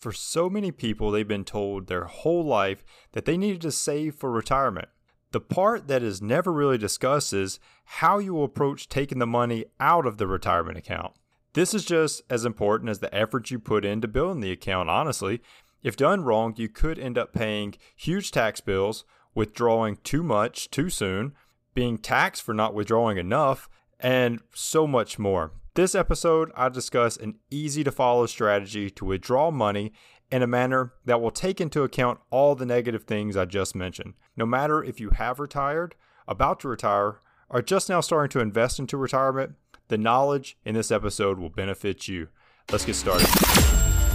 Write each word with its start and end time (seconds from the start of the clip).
For 0.00 0.12
so 0.12 0.48
many 0.48 0.72
people, 0.72 1.10
they've 1.10 1.28
been 1.28 1.44
told 1.44 1.86
their 1.86 2.04
whole 2.04 2.42
life 2.42 2.82
that 3.12 3.26
they 3.26 3.36
needed 3.36 3.60
to 3.62 3.70
save 3.70 4.14
for 4.14 4.30
retirement. 4.30 4.88
The 5.32 5.40
part 5.40 5.88
that 5.88 6.02
is 6.02 6.22
never 6.22 6.52
really 6.52 6.78
discussed 6.78 7.34
is 7.34 7.60
how 7.84 8.18
you 8.18 8.32
will 8.32 8.44
approach 8.44 8.88
taking 8.88 9.18
the 9.18 9.26
money 9.26 9.66
out 9.78 10.06
of 10.06 10.16
the 10.16 10.26
retirement 10.26 10.78
account. 10.78 11.12
This 11.52 11.74
is 11.74 11.84
just 11.84 12.22
as 12.30 12.44
important 12.44 12.88
as 12.88 13.00
the 13.00 13.14
effort 13.14 13.50
you 13.50 13.58
put 13.58 13.84
into 13.84 14.08
building 14.08 14.40
the 14.40 14.52
account, 14.52 14.88
honestly. 14.88 15.42
If 15.82 15.96
done 15.96 16.24
wrong, 16.24 16.54
you 16.56 16.68
could 16.68 16.98
end 16.98 17.18
up 17.18 17.34
paying 17.34 17.74
huge 17.94 18.30
tax 18.30 18.60
bills, 18.60 19.04
withdrawing 19.34 19.98
too 20.02 20.22
much 20.22 20.70
too 20.70 20.88
soon, 20.88 21.34
being 21.74 21.98
taxed 21.98 22.42
for 22.42 22.54
not 22.54 22.74
withdrawing 22.74 23.18
enough, 23.18 23.68
and 23.98 24.40
so 24.54 24.86
much 24.86 25.18
more. 25.18 25.52
This 25.80 25.94
episode, 25.94 26.52
I 26.54 26.68
discuss 26.68 27.16
an 27.16 27.36
easy 27.50 27.82
to 27.84 27.90
follow 27.90 28.26
strategy 28.26 28.90
to 28.90 29.04
withdraw 29.06 29.50
money 29.50 29.94
in 30.30 30.42
a 30.42 30.46
manner 30.46 30.92
that 31.06 31.22
will 31.22 31.30
take 31.30 31.58
into 31.58 31.84
account 31.84 32.20
all 32.28 32.54
the 32.54 32.66
negative 32.66 33.04
things 33.04 33.34
I 33.34 33.46
just 33.46 33.74
mentioned. 33.74 34.12
No 34.36 34.44
matter 34.44 34.84
if 34.84 35.00
you 35.00 35.08
have 35.08 35.40
retired, 35.40 35.94
about 36.28 36.60
to 36.60 36.68
retire, 36.68 37.20
or 37.48 37.62
just 37.62 37.88
now 37.88 38.02
starting 38.02 38.28
to 38.32 38.40
invest 38.40 38.78
into 38.78 38.98
retirement, 38.98 39.54
the 39.88 39.96
knowledge 39.96 40.58
in 40.66 40.74
this 40.74 40.90
episode 40.90 41.38
will 41.38 41.48
benefit 41.48 42.06
you. 42.08 42.28
Let's 42.70 42.84
get 42.84 42.96
started. 42.96 43.28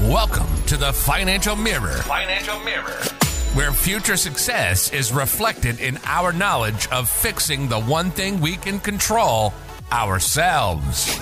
Welcome 0.03 0.45
to 0.67 0.77
the 0.77 0.93
Financial 0.93 1.55
Mirror. 1.55 1.97
Financial 2.03 2.59
Mirror. 2.59 3.01
Where 3.55 3.71
future 3.71 4.17
success 4.17 4.93
is 4.93 5.11
reflected 5.11 5.79
in 5.79 5.97
our 6.03 6.31
knowledge 6.31 6.87
of 6.89 7.09
fixing 7.09 7.67
the 7.67 7.81
one 7.81 8.11
thing 8.11 8.39
we 8.39 8.55
can 8.57 8.79
control 8.79 9.51
ourselves. 9.91 11.17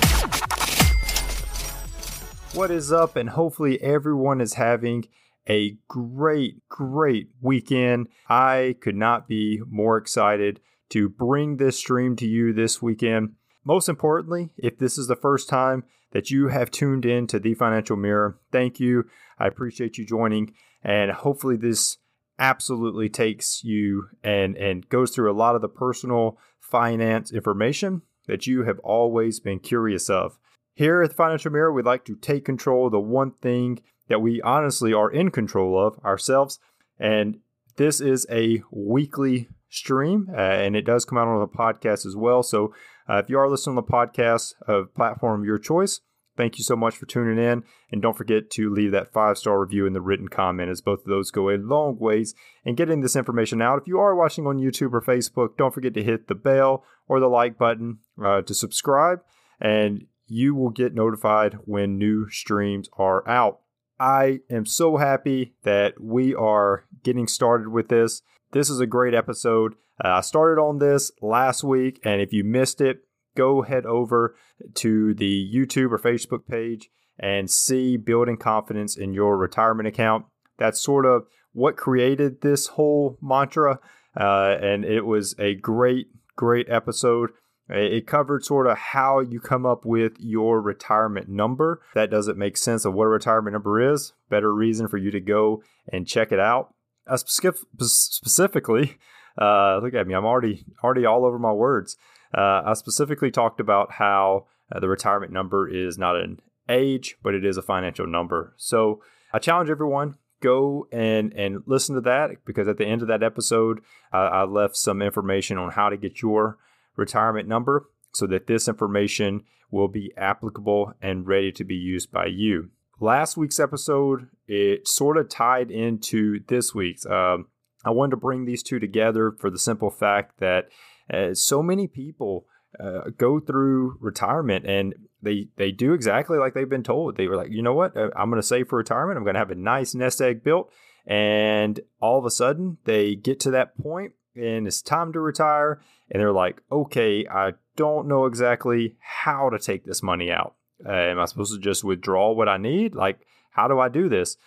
What 2.54 2.70
is 2.70 2.92
up? 2.92 3.16
And 3.16 3.30
hopefully, 3.30 3.82
everyone 3.82 4.40
is 4.40 4.54
having 4.54 5.06
a 5.50 5.78
great, 5.88 6.68
great 6.70 7.30
weekend. 7.42 8.08
I 8.30 8.76
could 8.82 8.96
not 8.96 9.28
be 9.28 9.62
more 9.70 9.98
excited 9.98 10.60
to 10.90 11.10
bring 11.10 11.58
this 11.58 11.78
stream 11.78 12.16
to 12.18 12.28
you 12.28 12.54
this 12.54 12.82
weekend. 12.82 13.34
Most 13.64 13.90
importantly, 13.90 14.50
if 14.58 14.78
this 14.78 14.98
is 14.98 15.08
the 15.08 15.16
first 15.16 15.50
time 15.50 15.84
that 16.12 16.30
you 16.30 16.50
have 16.50 16.70
tuned 16.70 17.06
in 17.06 17.26
to 17.28 17.40
the 17.40 17.56
Financial 17.56 17.98
Mirror, 17.98 18.38
thank 18.52 18.80
you. 18.80 19.06
I 19.40 19.48
appreciate 19.48 19.98
you 19.98 20.06
joining. 20.06 20.54
And 20.84 21.12
hopefully, 21.12 21.58
this 21.58 21.98
absolutely 22.38 23.10
takes 23.10 23.64
you 23.64 24.10
and, 24.24 24.56
and 24.58 24.88
goes 24.90 25.12
through 25.12 25.32
a 25.32 25.34
lot 25.34 25.56
of 25.56 25.62
the 25.62 25.70
personal 25.70 26.38
finance 26.60 27.32
information 27.32 28.02
that 28.28 28.48
you 28.48 28.64
have 28.64 28.80
always 28.80 29.40
been 29.40 29.60
curious 29.60 30.10
of. 30.10 30.38
Here 30.74 31.02
at 31.02 31.12
the 31.12 31.16
Financial 31.16 31.52
Mirror, 31.52 31.74
we'd 31.74 31.86
like 31.86 32.06
to 32.06 32.16
take 32.16 32.46
control 32.46 32.88
of 32.88 32.92
the 32.92 33.00
one 33.00 33.32
thing 33.32 33.80
that 34.08 34.22
we 34.22 34.42
honestly 34.42 34.94
are 34.94 35.12
in 35.12 35.30
control 35.30 35.80
of 35.80 36.00
ourselves. 36.04 36.60
And 37.00 37.40
this 37.76 38.02
is 38.02 38.26
a 38.30 38.62
weekly 38.72 39.50
stream, 39.70 40.30
uh, 40.32 40.40
and 40.40 40.76
it 40.76 40.86
does 40.86 41.06
come 41.06 41.18
out 41.18 41.28
on 41.28 41.40
the 41.40 41.48
podcast 41.48 42.06
as 42.06 42.16
well. 42.16 42.44
So 42.44 42.74
uh, 43.10 43.16
if 43.18 43.30
you 43.30 43.38
are 43.38 43.50
listening 43.50 43.78
on 43.78 43.84
the 43.84 43.92
podcast 43.92 44.54
of 44.68 44.94
platform 44.94 45.42
of 45.42 45.46
your 45.46 45.58
choice, 45.58 46.00
thank 46.38 46.58
you 46.58 46.64
so 46.64 46.76
much 46.76 46.96
for 46.96 47.06
tuning 47.06 47.44
in. 47.44 47.64
And 47.92 48.02
don't 48.02 48.18
forget 48.18 48.50
to 48.52 48.74
leave 48.74 48.92
that 48.92 49.14
five 49.14 49.38
star 49.38 49.60
review 49.62 49.86
in 49.86 49.94
the 49.94 50.02
written 50.02 50.28
comment, 50.28 50.70
as 50.70 50.82
both 50.82 51.00
of 51.00 51.06
those 51.06 51.32
go 51.32 51.50
a 51.50 51.58
long 51.58 51.98
ways 52.00 52.34
in 52.64 52.76
getting 52.76 53.02
this 53.02 53.16
information 53.16 53.62
out. 53.62 53.80
If 53.80 53.88
you 53.88 54.00
are 54.00 54.16
watching 54.16 54.48
on 54.48 54.58
YouTube 54.58 54.94
or 54.94 55.02
Facebook, 55.02 55.58
don't 55.58 55.74
forget 55.74 55.94
to 55.96 56.04
hit 56.04 56.28
the 56.28 56.36
bell 56.36 56.84
or 57.08 57.20
the 57.20 57.28
like 57.28 57.58
button 57.58 58.00
uh, 58.24 58.42
to 58.42 58.54
subscribe, 58.54 59.20
and 59.60 60.06
you 60.28 60.56
will 60.56 60.70
get 60.70 60.94
notified 60.94 61.58
when 61.66 61.98
new 61.98 62.30
streams 62.30 62.90
are 62.98 63.28
out. 63.28 63.60
I 64.00 64.40
am 64.50 64.66
so 64.66 64.98
happy 64.98 65.54
that 65.64 66.02
we 66.02 66.34
are 66.34 66.86
getting 67.04 67.28
started 67.28 67.70
with 67.70 67.90
this. 67.90 68.22
This 68.52 68.70
is 68.70 68.80
a 68.80 68.88
great 68.88 69.14
episode. 69.14 69.74
Uh, 70.04 70.10
I 70.10 70.22
started 70.22 70.62
on 70.62 70.80
this 70.80 71.12
last 71.22 71.64
week, 71.64 72.00
and 72.04 72.20
if 72.22 72.34
you 72.34 72.44
missed 72.44 72.82
it, 72.82 73.04
go 73.36 73.62
head 73.62 73.86
over 73.86 74.36
to 74.76 75.14
the 75.14 75.52
YouTube 75.54 75.92
or 75.92 76.00
Facebook 76.00 76.48
page 76.48 76.90
and 77.20 77.50
see 77.50 77.98
building 77.98 78.38
confidence 78.38 78.98
in 78.98 79.14
your 79.14 79.38
retirement 79.38 79.88
account. 79.88 80.26
That's 80.58 80.82
sort 80.82 81.06
of 81.06 81.24
what 81.52 81.78
created 81.78 82.42
this 82.42 82.68
whole 82.68 83.18
mantra, 83.22 83.80
uh, 84.20 84.58
and 84.62 84.84
it 84.84 85.06
was 85.06 85.36
a 85.40 85.56
great, 85.56 86.08
great 86.36 86.68
episode. 86.70 87.32
It 87.70 88.06
covered 88.06 88.44
sort 88.44 88.68
of 88.68 88.78
how 88.78 89.20
you 89.20 89.40
come 89.40 89.66
up 89.66 89.86
with 89.86 90.14
your 90.20 90.62
retirement 90.62 91.30
number. 91.30 91.82
That 91.96 92.12
doesn't 92.12 92.38
make 92.38 92.58
sense 92.58 92.84
of 92.86 92.94
what 92.94 93.06
a 93.06 93.10
retirement 93.10 93.54
number 93.54 93.94
is. 93.94 94.14
Better 94.30 94.54
reason 94.54 94.88
for 94.88 94.98
you 94.98 95.12
to 95.12 95.22
go 95.22 95.64
and 95.92 96.08
check 96.08 96.32
it 96.32 96.40
out. 96.40 96.74
Uh, 97.08 97.18
specifically, 97.18 98.98
uh, 99.40 99.80
look 99.82 99.94
at 99.94 100.08
me, 100.08 100.14
I'm 100.14 100.26
already 100.26 100.66
already 100.84 101.06
all 101.06 101.26
over 101.26 101.40
my 101.40 101.52
words. 101.52 101.98
Uh, 102.34 102.64
I 102.66 102.74
specifically 102.74 103.32
talked 103.32 103.60
about 103.60 103.94
how 103.94 104.48
uh, 104.72 104.80
the 104.80 104.90
retirement 104.90 105.32
number 105.32 105.68
is 105.68 105.98
not 105.98 106.16
an 106.16 106.40
age, 106.70 107.18
but 107.22 107.34
it 107.34 107.46
is 107.46 107.58
a 107.58 107.62
financial 107.62 108.08
number. 108.08 108.54
So 108.58 109.02
I 109.32 109.40
challenge 109.40 109.70
everyone 109.70 110.16
go 110.44 110.88
and 110.92 111.34
and 111.34 111.64
listen 111.66 111.96
to 111.96 112.02
that 112.02 112.32
because 112.46 112.68
at 112.68 112.78
the 112.78 112.86
end 112.86 113.02
of 113.02 113.08
that 113.08 113.24
episode, 113.24 113.80
I 114.12 114.44
left 114.44 114.76
some 114.76 115.02
information 115.02 115.58
on 115.58 115.72
how 115.72 115.90
to 115.90 115.98
get 115.98 116.22
your 116.22 116.58
retirement 116.96 117.48
number 117.48 117.88
so 118.12 118.28
that 118.28 118.46
this 118.46 118.68
information 118.68 119.44
will 119.72 119.88
be 119.88 120.14
applicable 120.18 120.94
and 121.02 121.26
ready 121.26 121.52
to 121.52 121.64
be 121.64 121.76
used 121.76 122.12
by 122.12 122.28
you. 122.28 122.70
Last 123.00 123.38
week's 123.38 123.60
episode, 123.60 124.28
it 124.48 124.88
sort 124.88 125.18
of 125.18 125.30
tied 125.30 125.72
into 125.72 126.42
this 126.48 126.76
week's. 126.76 127.06
Um, 127.08 127.48
I 127.84 127.90
wanted 127.90 128.12
to 128.12 128.18
bring 128.18 128.46
these 128.46 128.62
two 128.62 128.80
together 128.80 129.32
for 129.32 129.50
the 129.50 129.58
simple 129.58 129.90
fact 129.90 130.40
that 130.40 130.70
uh, 131.12 131.34
so 131.34 131.64
many 131.64 131.88
people 131.88 132.46
uh, 132.80 133.10
go 133.18 133.40
through 133.40 133.98
retirement 134.00 134.66
and 134.66 134.96
they 135.22 135.48
they 135.58 135.72
do 135.72 135.94
exactly 135.94 136.38
like 136.38 136.54
they've 136.54 136.70
been 136.70 136.84
told. 136.84 137.16
They 137.16 137.28
were 137.28 137.38
like, 137.38 137.52
you 137.52 137.62
know 137.62 137.74
what, 137.74 137.96
uh, 137.96 138.10
I'm 138.16 138.30
going 138.30 138.42
to 138.42 138.48
save 138.48 138.68
for 138.68 138.78
retirement. 138.78 139.18
I'm 139.18 139.24
going 139.24 139.36
to 139.36 139.40
have 139.40 139.52
a 139.52 139.56
nice 139.56 139.96
nest 139.96 140.22
egg 140.22 140.44
built, 140.44 140.72
and 141.06 141.80
all 142.02 142.20
of 142.20 142.26
a 142.26 142.32
sudden 142.32 142.78
they 142.86 143.16
get 143.16 143.40
to 143.42 143.52
that 143.52 143.78
point 143.78 144.14
and 144.36 144.68
it's 144.68 144.82
time 144.82 145.14
to 145.14 145.20
retire, 145.20 145.80
and 146.10 146.20
they're 146.20 146.32
like, 146.32 146.62
okay, 146.72 147.26
I 147.28 147.54
don't 147.76 148.08
know 148.08 148.26
exactly 148.26 148.96
how 149.00 149.50
to 149.50 149.60
take 149.60 149.86
this 149.86 150.02
money 150.02 150.32
out. 150.32 150.56
Uh, 150.86 150.92
am 150.92 151.20
I 151.20 151.26
supposed 151.26 151.54
to 151.54 151.60
just 151.60 151.84
withdraw 151.84 152.32
what 152.32 152.50
I 152.50 152.58
need? 152.58 152.96
Like, 152.96 153.20
how 153.52 153.68
do 153.68 153.80
I 153.80 153.90
do 153.90 154.10
this? 154.10 154.38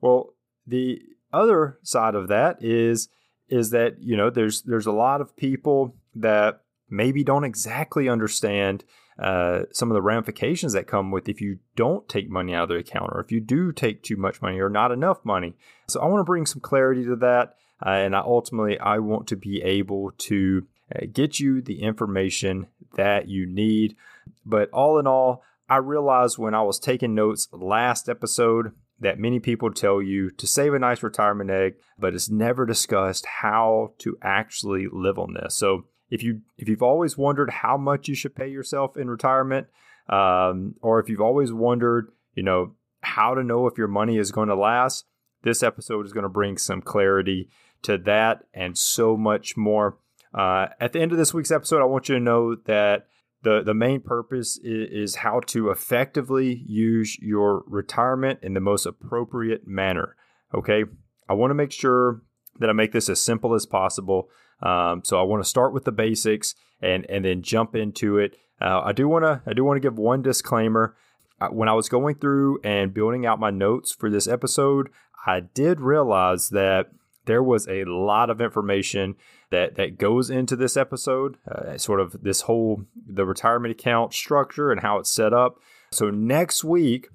Well, 0.00 0.34
the 0.66 1.00
other 1.32 1.78
side 1.82 2.14
of 2.14 2.28
that 2.28 2.62
is 2.62 3.08
is 3.54 3.70
that 3.70 4.00
you 4.00 4.16
know 4.16 4.30
there's 4.30 4.62
there's 4.62 4.86
a 4.86 4.92
lot 4.92 5.20
of 5.20 5.36
people 5.36 5.94
that 6.14 6.62
maybe 6.90 7.22
don't 7.22 7.44
exactly 7.44 8.08
understand 8.08 8.84
uh, 9.18 9.62
some 9.70 9.90
of 9.90 9.94
the 9.94 10.02
ramifications 10.02 10.72
that 10.72 10.88
come 10.88 11.12
with 11.12 11.28
if 11.28 11.40
you 11.40 11.58
don't 11.76 12.08
take 12.08 12.28
money 12.28 12.52
out 12.52 12.64
of 12.64 12.68
the 12.70 12.74
account 12.74 13.10
or 13.12 13.20
if 13.20 13.30
you 13.30 13.40
do 13.40 13.70
take 13.70 14.02
too 14.02 14.16
much 14.16 14.42
money 14.42 14.58
or 14.58 14.68
not 14.68 14.90
enough 14.90 15.24
money. 15.24 15.54
So 15.88 16.00
I 16.00 16.06
want 16.06 16.20
to 16.20 16.24
bring 16.24 16.46
some 16.46 16.60
clarity 16.60 17.04
to 17.04 17.16
that, 17.16 17.54
uh, 17.84 17.90
and 17.90 18.16
I 18.16 18.20
ultimately 18.20 18.78
I 18.78 18.98
want 18.98 19.28
to 19.28 19.36
be 19.36 19.62
able 19.62 20.10
to 20.18 20.66
uh, 20.94 21.06
get 21.12 21.38
you 21.38 21.62
the 21.62 21.82
information 21.82 22.66
that 22.96 23.28
you 23.28 23.46
need. 23.46 23.96
But 24.44 24.68
all 24.70 24.98
in 24.98 25.06
all, 25.06 25.42
I 25.68 25.76
realized 25.76 26.38
when 26.38 26.54
I 26.54 26.62
was 26.62 26.78
taking 26.80 27.14
notes 27.14 27.48
last 27.52 28.08
episode 28.08 28.72
that 29.00 29.18
many 29.18 29.40
people 29.40 29.72
tell 29.72 30.00
you 30.00 30.30
to 30.30 30.46
save 30.46 30.74
a 30.74 30.78
nice 30.78 31.02
retirement 31.02 31.50
egg, 31.50 31.74
but 31.98 32.14
it's 32.14 32.30
never 32.30 32.64
discussed 32.64 33.26
how 33.40 33.92
to 33.98 34.16
actually 34.22 34.86
live 34.90 35.18
on 35.18 35.34
this. 35.34 35.54
So 35.54 35.86
if 36.10 36.22
you 36.22 36.42
if 36.56 36.68
you've 36.68 36.82
always 36.82 37.18
wondered 37.18 37.50
how 37.50 37.76
much 37.76 38.08
you 38.08 38.14
should 38.14 38.36
pay 38.36 38.48
yourself 38.48 38.96
in 38.96 39.10
retirement, 39.10 39.66
um, 40.08 40.74
or 40.80 41.00
if 41.00 41.08
you've 41.08 41.20
always 41.20 41.52
wondered, 41.52 42.12
you 42.34 42.42
know, 42.42 42.74
how 43.00 43.34
to 43.34 43.42
know 43.42 43.66
if 43.66 43.78
your 43.78 43.88
money 43.88 44.18
is 44.18 44.32
going 44.32 44.48
to 44.48 44.54
last, 44.54 45.06
this 45.42 45.62
episode 45.62 46.06
is 46.06 46.12
going 46.12 46.22
to 46.22 46.28
bring 46.28 46.56
some 46.56 46.80
clarity 46.80 47.48
to 47.82 47.98
that 47.98 48.44
and 48.52 48.78
so 48.78 49.16
much 49.16 49.56
more. 49.56 49.98
Uh, 50.32 50.66
at 50.80 50.92
the 50.92 51.00
end 51.00 51.12
of 51.12 51.18
this 51.18 51.34
week's 51.34 51.52
episode, 51.52 51.80
I 51.80 51.86
want 51.86 52.08
you 52.08 52.16
to 52.16 52.20
know 52.20 52.56
that 52.64 53.06
the 53.44 53.62
the 53.62 53.74
main 53.74 54.00
purpose 54.00 54.58
is, 54.58 54.90
is, 54.90 55.14
how 55.16 55.40
to 55.46 55.70
effectively 55.70 56.64
use 56.66 57.18
your 57.20 57.62
retirement 57.66 58.40
in 58.42 58.54
the 58.54 58.60
most 58.60 58.86
appropriate 58.86 59.66
manner. 59.66 60.16
Okay, 60.52 60.84
I 61.28 61.34
want 61.34 61.50
to 61.50 61.54
make 61.54 61.72
sure 61.72 62.22
that 62.58 62.70
I 62.70 62.72
make 62.72 62.92
this 62.92 63.08
as 63.08 63.20
simple 63.20 63.54
as 63.54 63.66
possible. 63.66 64.28
Um, 64.62 65.02
so 65.04 65.20
I 65.20 65.22
want 65.22 65.42
to 65.42 65.48
start 65.48 65.72
with 65.72 65.84
the 65.84 65.92
basics 65.92 66.54
and 66.80 67.06
and 67.08 67.24
then 67.24 67.42
jump 67.42 67.76
into 67.76 68.18
it. 68.18 68.36
Uh, 68.60 68.80
I 68.84 68.92
do 68.92 69.08
want 69.08 69.24
to 69.24 69.42
I 69.46 69.52
do 69.52 69.64
want 69.64 69.76
to 69.76 69.86
give 69.86 69.98
one 69.98 70.22
disclaimer. 70.22 70.96
Uh, 71.40 71.48
when 71.48 71.68
I 71.68 71.72
was 71.72 71.88
going 71.88 72.16
through 72.16 72.60
and 72.62 72.94
building 72.94 73.26
out 73.26 73.40
my 73.40 73.50
notes 73.50 73.92
for 73.92 74.08
this 74.08 74.28
episode, 74.28 74.88
I 75.26 75.40
did 75.40 75.80
realize 75.80 76.50
that 76.50 76.90
there 77.26 77.42
was 77.42 77.66
a 77.68 77.84
lot 77.84 78.30
of 78.30 78.40
information 78.40 79.16
that 79.54 79.76
that 79.76 79.98
goes 79.98 80.30
into 80.30 80.56
this 80.56 80.76
episode, 80.76 81.36
uh, 81.50 81.78
sort 81.78 82.00
of 82.00 82.22
this 82.22 82.42
whole 82.42 82.84
the 83.06 83.24
retirement 83.24 83.72
account 83.72 84.12
structure 84.12 84.72
and 84.72 84.80
how 84.80 84.98
it's 84.98 85.10
set 85.10 85.32
up. 85.32 85.58
So 85.92 86.10
next 86.10 86.64
week, 86.64 87.08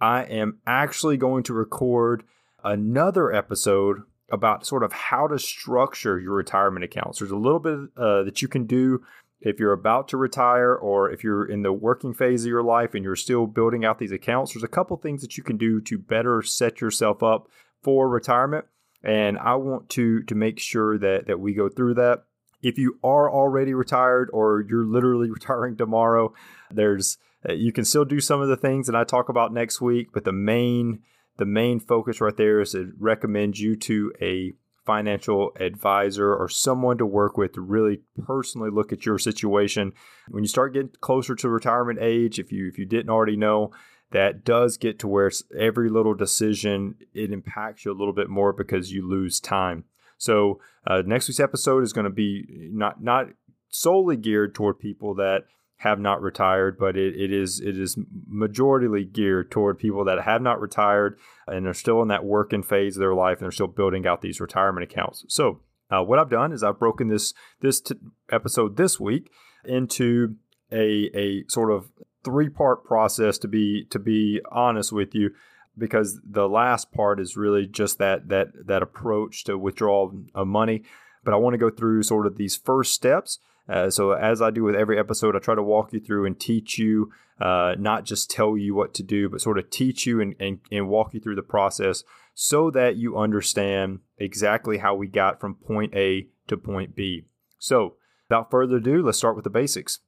I 0.00 0.24
am 0.24 0.58
actually 0.66 1.16
going 1.16 1.44
to 1.44 1.54
record 1.54 2.24
another 2.64 3.32
episode 3.32 4.02
about 4.30 4.66
sort 4.66 4.82
of 4.82 4.92
how 4.92 5.28
to 5.28 5.38
structure 5.38 6.18
your 6.18 6.34
retirement 6.34 6.84
accounts. 6.84 7.18
There's 7.18 7.30
a 7.30 7.36
little 7.36 7.60
bit 7.60 7.78
uh, 7.96 8.24
that 8.24 8.42
you 8.42 8.48
can 8.48 8.66
do 8.66 9.02
if 9.40 9.60
you're 9.60 9.72
about 9.72 10.08
to 10.08 10.16
retire 10.16 10.74
or 10.74 11.10
if 11.10 11.22
you're 11.22 11.44
in 11.44 11.62
the 11.62 11.72
working 11.72 12.14
phase 12.14 12.44
of 12.44 12.48
your 12.48 12.62
life 12.62 12.94
and 12.94 13.04
you're 13.04 13.14
still 13.14 13.46
building 13.46 13.84
out 13.84 13.98
these 13.98 14.10
accounts. 14.10 14.52
There's 14.54 14.64
a 14.64 14.68
couple 14.68 14.96
things 14.96 15.20
that 15.20 15.36
you 15.36 15.44
can 15.44 15.58
do 15.58 15.80
to 15.82 15.98
better 15.98 16.42
set 16.42 16.80
yourself 16.80 17.22
up 17.22 17.48
for 17.82 18.08
retirement. 18.08 18.64
And 19.04 19.38
I 19.38 19.56
want 19.56 19.90
to 19.90 20.22
to 20.24 20.34
make 20.34 20.58
sure 20.58 20.98
that 20.98 21.26
that 21.26 21.40
we 21.40 21.54
go 21.54 21.68
through 21.68 21.94
that. 21.94 22.24
If 22.62 22.78
you 22.78 22.98
are 23.04 23.30
already 23.30 23.74
retired 23.74 24.30
or 24.32 24.64
you're 24.66 24.86
literally 24.86 25.30
retiring 25.38 25.76
tomorrow, 25.76 26.32
there's 26.70 27.18
uh, 27.48 27.52
you 27.52 27.72
can 27.72 27.84
still 27.84 28.04
do 28.04 28.20
some 28.20 28.40
of 28.40 28.48
the 28.48 28.56
things 28.56 28.86
that 28.86 28.96
I 28.96 29.04
talk 29.04 29.28
about 29.28 29.52
next 29.52 29.80
week, 29.80 30.08
but 30.12 30.24
the 30.24 30.32
main 30.32 31.02
the 31.36 31.44
main 31.44 31.80
focus 31.80 32.20
right 32.20 32.36
there 32.36 32.60
is 32.60 32.72
to 32.72 32.92
recommend 32.98 33.58
you 33.58 33.76
to 33.76 34.12
a 34.20 34.54
financial 34.84 35.52
advisor 35.58 36.34
or 36.34 36.48
someone 36.48 36.98
to 36.98 37.06
work 37.06 37.36
with 37.36 37.54
to 37.54 37.60
really 37.60 38.00
personally 38.24 38.70
look 38.70 38.92
at 38.92 39.06
your 39.06 39.18
situation. 39.18 39.92
When 40.28 40.44
you 40.44 40.48
start 40.48 40.74
getting 40.74 40.90
closer 41.00 41.34
to 41.34 41.48
retirement 41.48 41.98
age, 42.00 42.38
if 42.38 42.52
you 42.52 42.68
if 42.68 42.78
you 42.78 42.86
didn't 42.86 43.10
already 43.10 43.36
know, 43.36 43.72
that 44.14 44.44
does 44.44 44.76
get 44.76 45.00
to 45.00 45.08
where 45.08 45.28
every 45.58 45.90
little 45.90 46.14
decision 46.14 46.94
it 47.12 47.32
impacts 47.32 47.84
you 47.84 47.90
a 47.90 47.98
little 47.98 48.14
bit 48.14 48.30
more 48.30 48.52
because 48.52 48.92
you 48.92 49.06
lose 49.06 49.40
time. 49.40 49.84
So 50.16 50.60
uh, 50.86 51.02
next 51.04 51.26
week's 51.26 51.40
episode 51.40 51.82
is 51.82 51.92
going 51.92 52.04
to 52.04 52.10
be 52.10 52.44
not 52.72 53.02
not 53.02 53.26
solely 53.70 54.16
geared 54.16 54.54
toward 54.54 54.78
people 54.78 55.16
that 55.16 55.46
have 55.78 55.98
not 55.98 56.22
retired, 56.22 56.78
but 56.78 56.96
it, 56.96 57.16
it 57.20 57.32
is 57.32 57.58
it 57.58 57.76
is 57.76 57.98
majorly 58.32 59.12
geared 59.12 59.50
toward 59.50 59.80
people 59.80 60.04
that 60.04 60.22
have 60.22 60.40
not 60.40 60.60
retired 60.60 61.18
and 61.48 61.66
are 61.66 61.74
still 61.74 62.00
in 62.00 62.06
that 62.06 62.24
working 62.24 62.62
phase 62.62 62.96
of 62.96 63.00
their 63.00 63.14
life 63.14 63.38
and 63.38 63.46
they're 63.46 63.50
still 63.50 63.66
building 63.66 64.06
out 64.06 64.22
these 64.22 64.40
retirement 64.40 64.88
accounts. 64.88 65.24
So 65.26 65.60
uh, 65.90 66.04
what 66.04 66.20
I've 66.20 66.30
done 66.30 66.52
is 66.52 66.62
I've 66.62 66.78
broken 66.78 67.08
this 67.08 67.34
this 67.60 67.80
t- 67.80 67.96
episode 68.30 68.76
this 68.76 69.00
week 69.00 69.32
into 69.64 70.36
a 70.70 71.10
a 71.14 71.44
sort 71.48 71.72
of 71.72 71.90
three 72.24 72.48
part 72.48 72.84
process 72.84 73.38
to 73.38 73.48
be 73.48 73.84
to 73.90 73.98
be 73.98 74.40
honest 74.50 74.92
with 74.92 75.14
you 75.14 75.30
because 75.76 76.20
the 76.24 76.48
last 76.48 76.92
part 76.92 77.20
is 77.20 77.36
really 77.36 77.66
just 77.66 77.98
that 77.98 78.28
that 78.28 78.48
that 78.66 78.82
approach 78.82 79.44
to 79.44 79.58
withdrawal 79.58 80.12
of 80.34 80.46
money 80.46 80.82
but 81.22 81.34
I 81.34 81.36
want 81.36 81.54
to 81.54 81.58
go 81.58 81.70
through 81.70 82.02
sort 82.02 82.26
of 82.26 82.36
these 82.36 82.56
first 82.56 82.92
steps 82.92 83.38
uh, 83.68 83.88
so, 83.90 84.12
as 84.12 84.42
I 84.42 84.50
do 84.50 84.62
with 84.62 84.74
every 84.74 84.98
episode, 84.98 85.34
I 85.34 85.38
try 85.38 85.54
to 85.54 85.62
walk 85.62 85.92
you 85.92 86.00
through 86.00 86.26
and 86.26 86.38
teach 86.38 86.78
you, 86.78 87.10
uh, 87.40 87.74
not 87.78 88.04
just 88.04 88.30
tell 88.30 88.56
you 88.56 88.74
what 88.74 88.92
to 88.94 89.02
do, 89.02 89.28
but 89.28 89.40
sort 89.40 89.58
of 89.58 89.70
teach 89.70 90.06
you 90.06 90.20
and, 90.20 90.34
and, 90.38 90.60
and 90.70 90.88
walk 90.88 91.14
you 91.14 91.20
through 91.20 91.36
the 91.36 91.42
process 91.42 92.04
so 92.34 92.70
that 92.70 92.96
you 92.96 93.16
understand 93.16 94.00
exactly 94.18 94.78
how 94.78 94.94
we 94.94 95.06
got 95.06 95.40
from 95.40 95.54
point 95.54 95.94
A 95.94 96.26
to 96.48 96.56
point 96.56 96.94
B. 96.94 97.24
So, 97.58 97.96
without 98.28 98.50
further 98.50 98.76
ado, 98.76 99.02
let's 99.02 99.18
start 99.18 99.36
with 99.36 99.44
the 99.44 99.50
basics. 99.50 100.00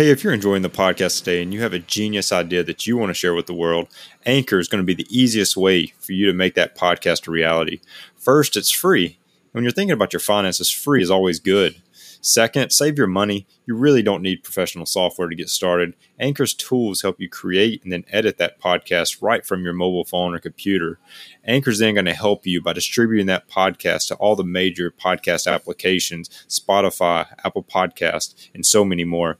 Hey, 0.00 0.08
if 0.08 0.24
you're 0.24 0.32
enjoying 0.32 0.62
the 0.62 0.70
podcast 0.70 1.18
today 1.18 1.42
and 1.42 1.52
you 1.52 1.60
have 1.60 1.74
a 1.74 1.78
genius 1.78 2.32
idea 2.32 2.64
that 2.64 2.86
you 2.86 2.96
want 2.96 3.10
to 3.10 3.14
share 3.14 3.34
with 3.34 3.44
the 3.44 3.52
world, 3.52 3.88
Anchor 4.24 4.58
is 4.58 4.66
going 4.66 4.80
to 4.80 4.86
be 4.86 4.94
the 4.94 5.06
easiest 5.14 5.58
way 5.58 5.92
for 6.00 6.12
you 6.12 6.24
to 6.24 6.32
make 6.32 6.54
that 6.54 6.74
podcast 6.74 7.28
a 7.28 7.30
reality. 7.30 7.80
First, 8.16 8.56
it's 8.56 8.70
free. 8.70 9.18
When 9.52 9.62
you're 9.62 9.70
thinking 9.70 9.92
about 9.92 10.14
your 10.14 10.20
finances, 10.20 10.70
free 10.70 11.02
is 11.02 11.10
always 11.10 11.38
good. 11.38 11.82
Second, 12.22 12.70
save 12.70 12.96
your 12.96 13.08
money. 13.08 13.46
You 13.66 13.74
really 13.74 14.02
don't 14.02 14.22
need 14.22 14.42
professional 14.42 14.86
software 14.86 15.28
to 15.28 15.36
get 15.36 15.50
started. 15.50 15.94
Anchor's 16.18 16.54
tools 16.54 17.02
help 17.02 17.20
you 17.20 17.28
create 17.28 17.82
and 17.84 17.92
then 17.92 18.06
edit 18.08 18.38
that 18.38 18.58
podcast 18.58 19.18
right 19.20 19.44
from 19.44 19.64
your 19.64 19.74
mobile 19.74 20.06
phone 20.06 20.34
or 20.34 20.38
computer. 20.38 20.98
Anchor's 21.44 21.78
then 21.78 21.92
going 21.92 22.06
to 22.06 22.14
help 22.14 22.46
you 22.46 22.62
by 22.62 22.72
distributing 22.72 23.26
that 23.26 23.50
podcast 23.50 24.08
to 24.08 24.14
all 24.14 24.34
the 24.34 24.44
major 24.44 24.90
podcast 24.90 25.46
applications, 25.46 26.30
Spotify, 26.48 27.26
Apple 27.44 27.64
Podcast, 27.64 28.48
and 28.54 28.64
so 28.64 28.82
many 28.82 29.04
more. 29.04 29.36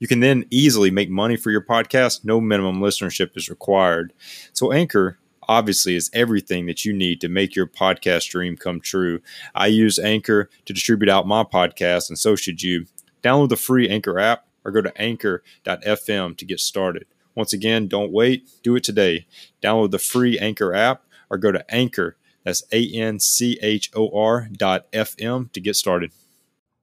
You 0.00 0.08
can 0.08 0.20
then 0.20 0.46
easily 0.50 0.90
make 0.90 1.10
money 1.10 1.36
for 1.36 1.50
your 1.50 1.62
podcast. 1.62 2.24
No 2.24 2.40
minimum 2.40 2.80
listenership 2.80 3.36
is 3.36 3.50
required. 3.50 4.12
So 4.52 4.72
Anchor 4.72 5.18
obviously 5.46 5.94
is 5.94 6.10
everything 6.14 6.66
that 6.66 6.84
you 6.84 6.92
need 6.92 7.20
to 7.20 7.28
make 7.28 7.54
your 7.54 7.66
podcast 7.66 8.30
dream 8.30 8.56
come 8.56 8.80
true. 8.80 9.20
I 9.54 9.66
use 9.66 9.98
Anchor 9.98 10.48
to 10.64 10.72
distribute 10.72 11.10
out 11.10 11.26
my 11.26 11.44
podcast, 11.44 12.08
and 12.08 12.18
so 12.18 12.34
should 12.34 12.62
you. 12.62 12.86
Download 13.22 13.50
the 13.50 13.56
free 13.56 13.86
Anchor 13.86 14.18
app 14.18 14.46
or 14.64 14.70
go 14.70 14.80
to 14.80 14.98
anchor.fm 15.00 16.36
to 16.38 16.44
get 16.46 16.58
started. 16.58 17.04
Once 17.34 17.52
again, 17.52 17.86
don't 17.86 18.10
wait, 18.10 18.48
do 18.62 18.74
it 18.76 18.82
today. 18.82 19.26
Download 19.62 19.90
the 19.90 19.98
free 19.98 20.38
Anchor 20.38 20.72
app 20.72 21.04
or 21.28 21.36
go 21.36 21.52
to 21.52 21.64
Anchor, 21.72 22.16
that's 22.44 22.62
A 22.72 22.90
N 22.92 23.20
C 23.20 23.58
H 23.60 23.90
O 23.94 24.08
R 24.16 24.48
dot 24.50 24.90
FM 24.92 25.52
to 25.52 25.60
get 25.60 25.76
started. 25.76 26.12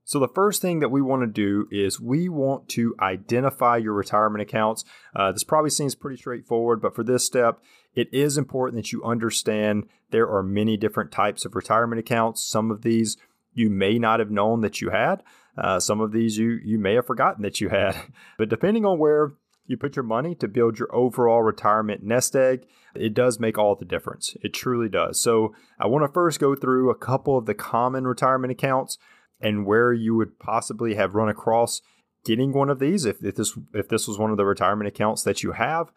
So, 0.08 0.20
the 0.20 0.30
first 0.30 0.62
thing 0.62 0.80
that 0.80 0.90
we 0.90 1.02
want 1.02 1.24
to 1.24 1.28
do 1.28 1.68
is 1.70 2.00
we 2.00 2.30
want 2.30 2.70
to 2.70 2.96
identify 2.98 3.76
your 3.76 3.92
retirement 3.92 4.42
accounts. 4.42 4.86
Uh, 5.14 5.34
this 5.34 5.44
probably 5.44 5.70
seems 5.70 5.96
pretty 5.96 6.16
straightforward, 6.16 6.82
but 6.82 6.96
for 6.96 7.04
this 7.04 7.26
step, 7.26 7.60
it 7.94 8.08
is 8.14 8.38
important 8.38 8.82
that 8.82 8.94
you 8.94 9.04
understand 9.04 9.90
there 10.12 10.30
are 10.30 10.42
many 10.42 10.78
different 10.78 11.12
types 11.12 11.44
of 11.44 11.56
retirement 11.56 12.00
accounts. 12.00 12.42
Some 12.42 12.72
of 12.72 12.84
these 12.84 13.18
you 13.54 13.70
may 13.70 14.00
not 14.00 14.22
have 14.22 14.32
known 14.32 14.62
that 14.62 14.80
you 14.80 14.92
had. 14.92 15.24
Uh, 15.58 15.78
some 15.78 16.00
of 16.00 16.14
these 16.14 16.38
you 16.38 16.58
you 16.64 16.80
may 16.80 16.94
have 16.94 17.06
forgotten 17.06 17.44
that 17.44 17.60
you 17.60 17.68
had. 17.68 17.98
But 18.38 18.48
depending 18.48 18.86
on 18.86 19.00
where 19.00 19.34
you 19.66 19.76
put 19.76 19.98
your 19.98 20.04
money 20.04 20.36
to 20.36 20.48
build 20.48 20.80
your 20.80 20.96
overall 20.96 21.42
retirement 21.42 22.02
nest 22.02 22.34
egg, 22.34 22.66
it 22.96 23.14
does 23.14 23.42
make 23.42 23.58
all 23.58 23.76
the 23.76 23.84
difference. 23.84 24.38
It 24.42 24.54
truly 24.54 24.88
does. 24.88 25.20
So 25.20 25.54
I 25.78 25.88
want 25.88 26.06
to 26.06 26.14
first 26.14 26.40
go 26.40 26.56
through 26.56 26.90
a 26.90 26.96
couple 26.96 27.38
of 27.38 27.46
the 27.46 27.54
common 27.54 28.08
retirement 28.08 28.52
accounts 28.54 28.98
and 29.40 29.66
where 29.66 29.94
you 29.94 30.16
would 30.16 30.40
possibly 30.40 30.96
have 30.96 31.16
run 31.16 31.30
across 31.30 31.82
getting 32.26 32.54
one 32.54 32.70
of 32.70 32.80
these 32.80 33.06
if, 33.06 33.24
if 33.24 33.36
this 33.36 33.58
if 33.74 33.88
this 33.88 34.08
was 34.08 34.18
one 34.18 34.32
of 34.32 34.38
the 34.38 34.46
retirement 34.46 34.88
accounts 34.88 35.24
that 35.24 35.44
you 35.44 35.54
have. 35.54 35.92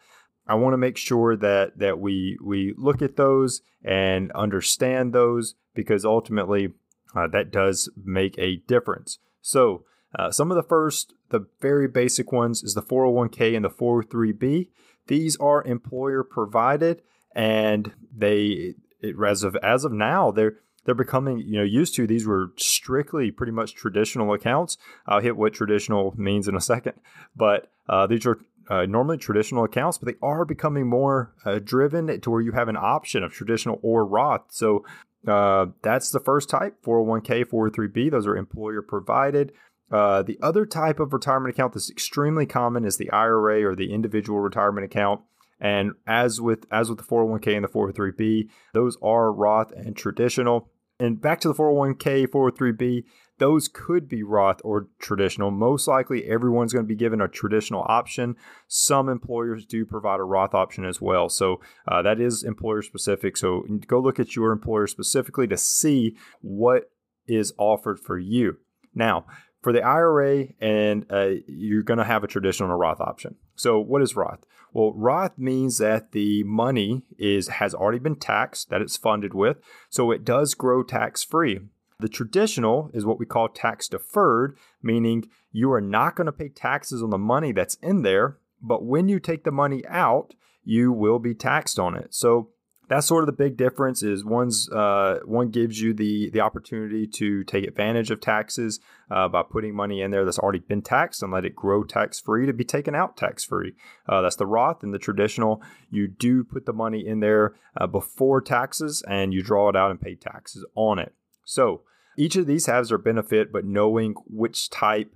I 0.47 0.55
want 0.55 0.73
to 0.73 0.77
make 0.77 0.97
sure 0.97 1.35
that 1.35 1.77
that 1.77 1.99
we 1.99 2.37
we 2.43 2.73
look 2.77 3.01
at 3.01 3.17
those 3.17 3.61
and 3.83 4.31
understand 4.31 5.13
those 5.13 5.55
because 5.73 6.05
ultimately 6.05 6.73
uh, 7.15 7.27
that 7.27 7.51
does 7.51 7.89
make 8.03 8.37
a 8.37 8.57
difference. 8.67 9.19
So 9.41 9.85
uh, 10.17 10.31
some 10.31 10.51
of 10.51 10.55
the 10.55 10.63
first 10.63 11.13
the 11.29 11.47
very 11.61 11.87
basic 11.87 12.31
ones 12.31 12.63
is 12.63 12.73
the 12.73 12.81
401k 12.81 13.55
and 13.55 13.63
the 13.63 13.69
403b 13.69 14.67
these 15.07 15.37
are 15.37 15.63
employer 15.63 16.23
provided 16.23 17.01
and 17.33 17.93
they 18.15 18.75
it, 18.99 19.15
as 19.25 19.43
of 19.43 19.55
as 19.57 19.85
of 19.85 19.91
now 19.91 20.31
they're 20.31 20.57
they're 20.85 20.95
becoming 20.95 21.39
you 21.39 21.57
know 21.57 21.63
used 21.63 21.95
to 21.95 22.07
these 22.07 22.25
were 22.25 22.51
strictly 22.57 23.31
pretty 23.31 23.51
much 23.51 23.75
traditional 23.75 24.33
accounts. 24.33 24.77
I'll 25.05 25.19
hit 25.19 25.37
what 25.37 25.53
traditional 25.53 26.13
means 26.17 26.47
in 26.47 26.55
a 26.55 26.61
second. 26.61 26.93
But 27.35 27.71
uh, 27.87 28.07
these 28.07 28.25
are 28.25 28.39
uh, 28.69 28.85
normally 28.85 29.17
traditional 29.17 29.63
accounts 29.63 29.97
but 29.97 30.07
they 30.07 30.17
are 30.21 30.45
becoming 30.45 30.87
more 30.87 31.33
uh, 31.45 31.59
driven 31.59 32.21
to 32.21 32.29
where 32.29 32.41
you 32.41 32.51
have 32.53 32.67
an 32.67 32.77
option 32.77 33.23
of 33.23 33.33
traditional 33.33 33.79
or 33.81 34.05
roth. 34.05 34.45
So 34.49 34.85
uh, 35.27 35.67
that's 35.81 36.09
the 36.09 36.19
first 36.19 36.49
type 36.49 36.81
401k 36.83 37.45
403b 37.45 38.11
those 38.11 38.27
are 38.27 38.37
employer 38.37 38.81
provided. 38.81 39.51
Uh, 39.91 40.23
the 40.23 40.39
other 40.41 40.65
type 40.65 40.99
of 40.99 41.11
retirement 41.11 41.53
account 41.53 41.73
that's 41.73 41.91
extremely 41.91 42.45
common 42.45 42.85
is 42.85 42.95
the 42.95 43.11
ira 43.11 43.61
or 43.63 43.75
the 43.75 43.93
individual 43.93 44.39
retirement 44.39 44.85
account. 44.85 45.21
And 45.61 45.93
as 46.07 46.41
with 46.41 46.65
as 46.71 46.89
with 46.89 46.97
the 46.97 47.03
401k 47.03 47.55
and 47.55 47.63
the 47.63 47.69
403b, 47.69 48.49
those 48.73 48.97
are 49.01 49.31
Roth 49.31 49.71
and 49.71 49.95
traditional. 49.95 50.70
And 51.01 51.19
back 51.19 51.39
to 51.41 51.47
the 51.47 51.55
401k, 51.55 52.27
403b, 52.27 53.05
those 53.39 53.67
could 53.67 54.07
be 54.07 54.21
Roth 54.21 54.61
or 54.63 54.87
traditional. 54.99 55.49
Most 55.49 55.87
likely, 55.87 56.25
everyone's 56.25 56.73
going 56.73 56.85
to 56.85 56.87
be 56.87 56.95
given 56.95 57.19
a 57.19 57.27
traditional 57.27 57.83
option. 57.89 58.35
Some 58.67 59.09
employers 59.09 59.65
do 59.65 59.83
provide 59.83 60.19
a 60.19 60.23
Roth 60.23 60.53
option 60.53 60.85
as 60.85 61.01
well. 61.01 61.27
So 61.27 61.59
uh, 61.87 62.03
that 62.03 62.21
is 62.21 62.43
employer 62.43 62.83
specific. 62.83 63.35
So 63.35 63.63
go 63.87 63.99
look 63.99 64.19
at 64.19 64.35
your 64.35 64.51
employer 64.51 64.85
specifically 64.85 65.47
to 65.47 65.57
see 65.57 66.15
what 66.41 66.91
is 67.25 67.51
offered 67.57 67.99
for 67.99 68.19
you. 68.19 68.57
Now, 68.93 69.25
for 69.63 69.73
the 69.73 69.81
IRA, 69.81 70.49
and 70.59 71.07
uh, 71.09 71.29
you're 71.47 71.81
going 71.81 71.97
to 71.97 72.03
have 72.03 72.23
a 72.23 72.27
traditional 72.27 72.75
Roth 72.75 73.01
option. 73.01 73.37
So, 73.61 73.79
what 73.79 74.01
is 74.01 74.15
Roth? 74.15 74.43
Well, 74.73 74.91
Roth 74.93 75.37
means 75.37 75.77
that 75.77 76.13
the 76.13 76.43
money 76.45 77.03
is 77.19 77.47
has 77.47 77.75
already 77.75 77.99
been 77.99 78.15
taxed 78.15 78.71
that 78.71 78.81
it's 78.81 78.97
funded 78.97 79.35
with, 79.35 79.57
so 79.87 80.09
it 80.09 80.25
does 80.25 80.55
grow 80.55 80.81
tax 80.81 81.23
free. 81.23 81.59
The 81.99 82.09
traditional 82.09 82.89
is 82.91 83.05
what 83.05 83.19
we 83.19 83.27
call 83.27 83.49
tax 83.49 83.87
deferred, 83.87 84.57
meaning 84.81 85.29
you 85.51 85.71
are 85.73 85.79
not 85.79 86.15
going 86.15 86.25
to 86.25 86.31
pay 86.31 86.49
taxes 86.49 87.03
on 87.03 87.11
the 87.11 87.19
money 87.19 87.51
that's 87.51 87.75
in 87.83 88.01
there, 88.01 88.39
but 88.63 88.83
when 88.83 89.07
you 89.07 89.19
take 89.19 89.43
the 89.43 89.51
money 89.51 89.83
out, 89.87 90.33
you 90.63 90.91
will 90.91 91.19
be 91.19 91.35
taxed 91.35 91.77
on 91.77 91.95
it. 91.95 92.15
So 92.15 92.49
that's 92.91 93.07
sort 93.07 93.23
of 93.23 93.25
the 93.25 93.31
big 93.31 93.55
difference 93.55 94.03
is 94.03 94.25
one's 94.25 94.69
uh, 94.69 95.19
one 95.23 95.47
gives 95.47 95.79
you 95.79 95.93
the 95.93 96.29
the 96.31 96.41
opportunity 96.41 97.07
to 97.07 97.41
take 97.45 97.65
advantage 97.65 98.11
of 98.11 98.19
taxes 98.19 98.81
uh, 99.09 99.29
by 99.29 99.41
putting 99.43 99.73
money 99.73 100.01
in 100.01 100.11
there 100.11 100.25
that's 100.25 100.37
already 100.37 100.59
been 100.59 100.81
taxed 100.81 101.23
and 101.23 101.31
let 101.31 101.45
it 101.45 101.55
grow 101.55 101.85
tax 101.85 102.19
free 102.19 102.45
to 102.45 102.51
be 102.51 102.65
taken 102.65 102.93
out 102.93 103.15
tax 103.15 103.45
free. 103.45 103.71
Uh, 104.09 104.19
that's 104.19 104.35
the 104.35 104.45
Roth 104.45 104.83
and 104.83 104.93
the 104.93 104.99
traditional. 104.99 105.61
You 105.89 106.09
do 106.09 106.43
put 106.43 106.65
the 106.65 106.73
money 106.73 107.07
in 107.07 107.21
there 107.21 107.55
uh, 107.79 107.87
before 107.87 108.41
taxes 108.41 109.01
and 109.07 109.33
you 109.33 109.41
draw 109.41 109.69
it 109.69 109.75
out 109.77 109.91
and 109.91 110.01
pay 110.01 110.15
taxes 110.15 110.65
on 110.75 110.99
it. 110.99 111.13
So 111.45 111.83
each 112.17 112.35
of 112.35 112.45
these 112.45 112.65
has 112.65 112.89
their 112.89 112.97
benefit, 112.97 113.53
but 113.53 113.63
knowing 113.63 114.15
which 114.27 114.69
type 114.69 115.15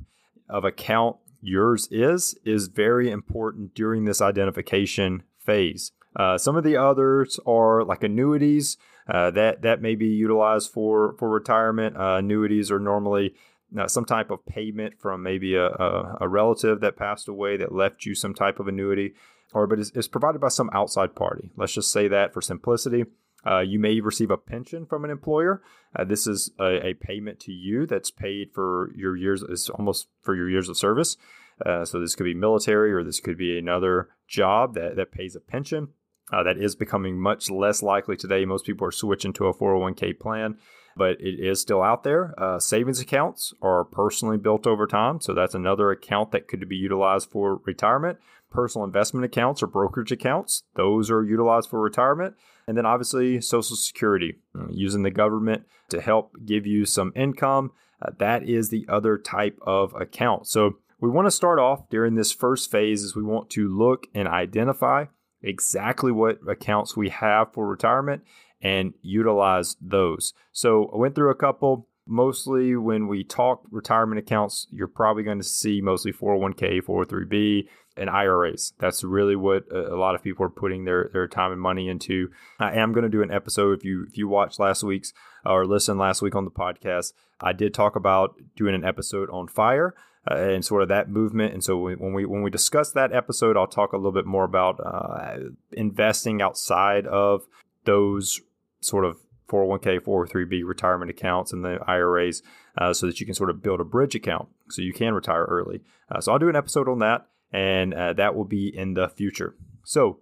of 0.50 0.64
account 0.64 1.18
yours 1.42 1.90
is 1.92 2.40
is 2.46 2.68
very 2.68 3.12
important 3.12 3.76
during 3.76 4.06
this 4.06 4.22
identification 4.22 5.24
phase. 5.38 5.92
Uh, 6.16 6.38
some 6.38 6.56
of 6.56 6.64
the 6.64 6.78
others 6.78 7.40
are 7.46 7.84
like 7.84 8.04
annuities 8.04 8.78
uh, 9.08 9.32
that 9.32 9.62
that 9.62 9.82
may 9.82 9.96
be 9.96 10.08
utilized 10.08 10.72
for 10.72 11.16
for 11.20 11.30
retirement. 11.30 11.98
Uh, 11.98 12.16
annuities 12.18 12.72
are 12.72 12.80
normally 12.80 13.34
uh, 13.78 13.88
some 13.88 14.06
type 14.06 14.32
of 14.32 14.46
payment 14.46 15.00
from 15.00 15.22
maybe 15.22 15.56
a, 15.56 15.68
a, 15.68 16.18
a, 16.22 16.28
relative 16.28 16.80
that 16.80 16.96
passed 16.96 17.28
away 17.28 17.58
that 17.58 17.74
left 17.74 18.06
you 18.06 18.16
some 18.16 18.34
type 18.34 18.60
of 18.60 18.68
annuity, 18.68 19.14
or 19.54 19.68
but 19.68 19.80
it's, 19.80 19.92
it's 19.96 20.08
provided 20.08 20.40
by 20.40 20.48
some 20.48 20.70
outside 20.74 21.16
party. 21.16 21.52
Let's 21.58 21.74
just 21.74 21.92
say 21.92 22.08
that 22.08 22.34
for 22.34 22.42
simplicity. 22.42 23.06
Uh, 23.46 23.60
you 23.60 23.78
may 23.78 24.00
receive 24.00 24.32
a 24.32 24.38
pension 24.38 24.88
from 24.88 25.06
an 25.06 25.12
employer. 25.12 25.62
Uh, 25.96 26.04
this 26.04 26.26
is 26.26 26.52
a, 26.60 26.88
a, 26.88 26.94
payment 26.96 27.40
to 27.40 27.52
you 27.52 27.86
that's 27.86 28.10
paid 28.10 28.50
for 28.56 28.92
your 28.96 29.16
years. 29.16 29.44
It's 29.48 29.70
almost 29.70 30.08
for 30.24 30.36
your 30.36 30.50
years 30.50 30.68
of 30.68 30.78
service. 30.78 31.16
So 31.64 32.00
this 32.00 32.16
could 32.16 32.24
be 32.24 32.34
military, 32.34 32.92
or 32.92 33.04
this 33.04 33.20
could 33.20 33.38
be 33.38 33.58
another 33.58 34.10
job 34.28 34.74
that, 34.74 34.96
that 34.96 35.12
pays 35.12 35.36
a 35.36 35.40
pension. 35.40 35.90
Uh, 36.32 36.44
that 36.44 36.58
is 36.58 36.76
becoming 36.76 37.20
much 37.20 37.50
less 37.50 37.84
likely 37.84 38.16
today. 38.16 38.46
Most 38.46 38.66
people 38.66 38.88
are 38.88 38.92
switching 38.92 39.34
to 39.34 39.46
a 39.46 39.54
401k 39.54 40.20
plan, 40.20 40.58
but 40.98 41.22
it 41.22 41.40
is 41.40 41.62
still 41.62 41.84
out 41.84 42.04
there. 42.04 42.34
Uh, 42.42 42.58
savings 42.58 43.00
accounts 43.00 43.54
are 43.62 43.84
personally 43.84 44.38
built 44.38 44.66
over 44.66 44.88
time. 44.88 45.22
So 45.22 45.34
that's 45.34 45.54
another 45.54 45.92
account 45.92 46.32
that 46.32 46.48
could 46.48 46.68
be 46.68 46.76
utilized 46.76 47.30
for 47.30 47.62
retirement. 47.66 48.18
Personal 48.50 48.86
investment 48.86 49.26
accounts 49.26 49.62
or 49.62 49.68
brokerage 49.68 50.12
accounts, 50.12 50.64
those 50.76 51.12
are 51.12 51.24
utilized 51.24 51.70
for 51.70 51.80
retirement. 51.80 52.36
And 52.68 52.78
then 52.78 52.86
obviously, 52.86 53.42
Social 53.42 53.76
Security, 53.76 54.40
uh, 54.58 54.68
using 54.70 55.04
the 55.04 55.12
government 55.12 55.66
to 55.90 56.02
help 56.02 56.36
give 56.46 56.66
you 56.66 56.86
some 56.86 57.12
income. 57.16 57.72
Uh, 58.02 58.12
that 58.18 58.48
is 58.48 58.70
the 58.70 58.86
other 58.90 59.18
type 59.18 59.60
of 59.62 59.94
account. 59.94 60.48
So 60.48 60.78
we 61.00 61.10
want 61.10 61.28
to 61.28 61.32
start 61.32 61.60
off 61.60 61.90
during 61.90 62.16
this 62.16 62.32
first 62.32 62.72
phase 62.72 63.04
is 63.04 63.16
we 63.16 63.24
want 63.24 63.50
to 63.52 63.68
look 63.68 64.08
and 64.16 64.28
identify 64.28 65.06
exactly 65.46 66.12
what 66.12 66.40
accounts 66.48 66.98
we 66.98 67.10
have 67.10 67.54
for 67.54 67.68
retirement 67.68 68.24
and 68.62 68.94
utilize 69.02 69.78
those. 69.80 70.34
So 70.52 70.90
I 70.94 70.98
went 70.98 71.16
through 71.16 71.32
a 71.32 71.36
couple. 71.36 71.88
Mostly 72.08 72.76
when 72.76 73.08
we 73.08 73.24
talk 73.24 73.64
retirement 73.72 74.20
accounts, 74.20 74.68
you're 74.70 74.88
probably 74.88 75.24
going 75.24 75.40
to 75.40 75.44
see 75.44 75.82
mostly 75.82 76.14
401k, 76.14 76.84
403b, 76.84 77.68
and 77.98 78.10
IRAs. 78.10 78.74
That's 78.80 79.04
really 79.04 79.36
what 79.36 79.64
a 79.72 79.96
lot 79.96 80.14
of 80.16 80.22
people 80.22 80.46
are 80.46 80.50
putting 80.50 80.86
their, 80.86 81.10
their 81.14 81.28
time 81.28 81.52
and 81.52 81.62
money 81.62 81.88
into. 81.88 82.30
I 82.60 82.76
am 82.76 82.94
going 82.94 83.04
to 83.04 83.10
do 83.10 83.24
an 83.24 83.32
episode 83.32 83.78
if 83.80 83.86
you 83.86 84.06
if 84.08 84.18
you 84.18 84.28
watched 84.28 84.60
last 84.60 84.84
week's 84.84 85.14
or 85.46 85.66
listened 85.66 86.00
last 86.00 86.22
week 86.22 86.36
on 86.36 86.46
the 86.46 86.52
podcast. 86.52 87.14
I 87.42 87.54
did 87.54 87.74
talk 87.74 87.96
about 87.96 88.36
doing 88.56 88.76
an 88.76 88.86
episode 88.86 89.30
on 89.30 89.48
fire 89.48 89.96
uh, 90.30 90.36
and 90.36 90.66
sort 90.66 90.82
of 90.82 90.90
that 90.90 91.10
movement. 91.10 91.54
And 91.54 91.64
so 91.64 91.78
when 91.78 92.14
we 92.14 92.26
when 92.26 92.42
we 92.42 92.50
discuss 92.50 92.92
that 92.92 93.14
episode, 93.14 93.58
I'll 93.58 93.68
talk 93.68 93.94
a 93.94 93.98
little 93.98 94.12
bit 94.12 94.26
more 94.26 94.44
about 94.44 94.80
uh, 94.84 95.38
investing 95.72 96.42
outside 96.42 97.06
of 97.08 97.48
those 97.86 98.42
sort 98.82 99.06
of 99.06 99.18
401k, 99.50 100.00
403b 100.00 100.66
retirement 100.66 101.12
accounts 101.12 101.54
and 101.54 101.64
the 101.64 101.80
IRAs, 101.88 102.42
uh, 102.78 102.94
so 102.94 103.06
that 103.06 103.20
you 103.20 103.26
can 103.26 103.36
sort 103.36 103.50
of 103.50 103.62
build 103.62 103.80
a 103.80 103.86
bridge 103.86 104.16
account 104.16 104.50
so 104.70 104.82
you 104.82 104.94
can 104.94 105.14
retire 105.14 105.46
early. 105.46 105.82
Uh, 106.10 106.20
so 106.20 106.32
I'll 106.32 106.40
do 106.40 106.50
an 106.50 106.56
episode 106.56 106.90
on 106.90 107.00
that, 107.00 107.28
and 107.52 107.94
uh, 107.94 108.14
that 108.14 108.36
will 108.36 108.46
be 108.46 108.76
in 108.76 108.96
the 108.96 109.10
future. 109.10 109.56
So 109.84 110.20